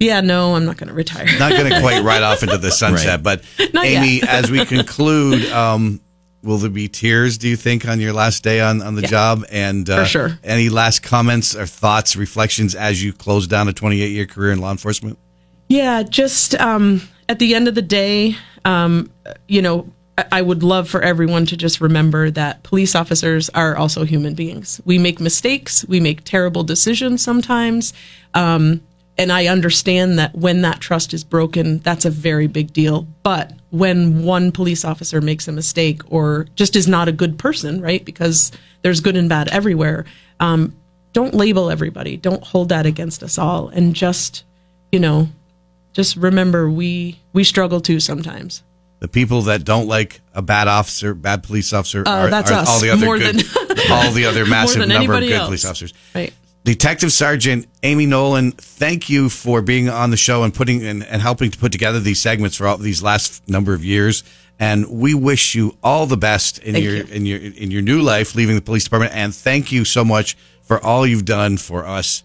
Yeah, 0.00 0.22
no, 0.22 0.54
I'm 0.56 0.64
not 0.64 0.78
going 0.78 0.88
to 0.88 0.94
retire. 0.94 1.26
Not 1.38 1.52
going 1.52 1.70
to 1.70 1.80
quite 1.80 2.02
ride 2.04 2.22
off 2.22 2.42
into 2.42 2.56
the 2.58 2.70
sunset, 2.72 3.22
but 3.22 3.44
Not 3.74 3.84
Amy, 3.84 4.16
yet. 4.20 4.28
as 4.28 4.50
we 4.50 4.64
conclude, 4.64 5.44
um, 5.52 6.00
will 6.42 6.56
there 6.56 6.70
be 6.70 6.88
tears? 6.88 7.36
Do 7.36 7.48
you 7.48 7.56
think 7.56 7.86
on 7.86 8.00
your 8.00 8.14
last 8.14 8.42
day 8.42 8.60
on, 8.62 8.80
on 8.80 8.94
the 8.94 9.02
Yeah. 9.02 9.08
job? 9.08 9.44
And 9.50 9.86
For 9.86 10.06
sure. 10.06 10.38
Any 10.42 10.70
last 10.70 11.02
comments 11.02 11.54
or 11.54 11.66
thoughts, 11.66 12.16
reflections 12.16 12.74
as 12.74 13.04
you 13.04 13.12
close 13.12 13.46
down 13.46 13.68
a 13.68 13.74
28 13.74 14.10
year 14.10 14.24
career 14.26 14.52
in 14.52 14.58
law 14.60 14.70
enforcement? 14.70 15.18
Yeah, 15.68 16.02
just 16.02 16.54
um, 16.58 17.02
at 17.28 17.38
the 17.38 17.54
end 17.54 17.68
of 17.68 17.74
the 17.74 17.82
day, 17.82 18.36
um, 18.64 19.10
you 19.48 19.60
know, 19.62 19.86
I- 20.16 20.24
I 20.32 20.42
would 20.42 20.62
love 20.62 20.88
for 20.88 21.02
everyone 21.02 21.44
to 21.46 21.56
just 21.56 21.80
remember 21.80 22.30
that 22.30 22.62
police 22.62 22.94
officers 22.94 23.50
are 23.50 23.76
also 23.76 24.04
human 24.04 24.34
beings. 24.34 24.80
We 24.86 24.98
make 24.98 25.20
mistakes, 25.20 25.84
we 25.86 26.00
make 26.00 26.24
terrible 26.24 26.64
decisions 26.64 27.22
sometimes. 27.22 27.92
Um, 28.34 28.80
and 29.20 29.30
I 29.32 29.46
understand 29.46 30.18
that 30.18 30.34
when 30.34 30.62
that 30.62 30.80
trust 30.80 31.12
is 31.14 31.22
broken, 31.24 31.78
that's 31.78 32.04
a 32.04 32.10
very 32.10 32.46
big 32.46 32.72
deal. 32.72 33.06
But 33.22 33.52
when 33.70 34.22
one 34.24 34.50
police 34.52 34.84
officer 34.84 35.20
makes 35.20 35.46
a 35.46 35.52
mistake 35.52 36.02
or 36.10 36.46
just 36.56 36.74
is 36.76 36.88
not 36.88 37.06
a 37.08 37.12
good 37.12 37.38
person, 37.38 37.80
right? 37.80 38.04
Because 38.04 38.50
there's 38.82 39.00
good 39.00 39.16
and 39.16 39.28
bad 39.28 39.48
everywhere. 39.48 40.04
Um, 40.40 40.74
don't 41.12 41.34
label 41.34 41.70
everybody. 41.70 42.16
Don't 42.16 42.42
hold 42.42 42.68
that 42.70 42.86
against 42.86 43.22
us 43.22 43.36
all. 43.38 43.68
And 43.68 43.94
just, 43.94 44.44
you 44.92 44.98
know, 45.00 45.28
just 45.92 46.16
remember 46.16 46.70
we 46.70 47.18
we 47.32 47.44
struggle 47.44 47.80
too 47.80 48.00
sometimes. 48.00 48.62
The 49.00 49.08
people 49.08 49.42
that 49.42 49.64
don't 49.64 49.86
like 49.88 50.20
a 50.34 50.42
bad 50.42 50.68
officer, 50.68 51.14
bad 51.14 51.42
police 51.42 51.72
officer, 51.72 52.02
Uh, 52.06 52.10
are, 52.10 52.30
that's 52.30 52.50
are 52.50 52.60
us, 52.60 52.68
all 52.68 52.80
the 52.80 52.90
other 52.90 53.04
more 53.06 53.18
good, 53.18 53.36
than- 53.40 53.78
all 53.90 54.12
the 54.12 54.26
other 54.26 54.44
massive 54.56 54.86
number 54.86 55.14
of 55.14 55.20
good 55.20 55.32
else. 55.32 55.46
police 55.46 55.64
officers. 55.64 55.94
Right. 56.14 56.32
Detective 56.70 57.10
Sergeant 57.10 57.66
Amy 57.82 58.06
Nolan, 58.06 58.52
thank 58.52 59.10
you 59.10 59.28
for 59.28 59.60
being 59.60 59.88
on 59.88 60.12
the 60.12 60.16
show 60.16 60.44
and 60.44 60.54
putting 60.54 60.86
and, 60.86 61.02
and 61.02 61.20
helping 61.20 61.50
to 61.50 61.58
put 61.58 61.72
together 61.72 61.98
these 61.98 62.22
segments 62.22 62.56
for 62.56 62.68
all 62.68 62.76
these 62.76 63.02
last 63.02 63.48
number 63.48 63.74
of 63.74 63.84
years. 63.84 64.22
And 64.60 64.88
we 64.88 65.12
wish 65.12 65.56
you 65.56 65.76
all 65.82 66.06
the 66.06 66.16
best 66.16 66.60
in 66.60 66.74
Thank 66.74 66.84
your 66.84 66.94
you. 66.94 67.04
in 67.12 67.26
your 67.26 67.38
in 67.40 67.70
your 67.72 67.82
new 67.82 68.02
life, 68.02 68.36
leaving 68.36 68.54
the 68.54 68.62
police 68.62 68.84
department. 68.84 69.16
And 69.16 69.34
thank 69.34 69.72
you 69.72 69.84
so 69.84 70.04
much 70.04 70.36
for 70.62 70.80
all 70.80 71.04
you've 71.04 71.24
done 71.24 71.56
for 71.56 71.84
us 71.84 72.22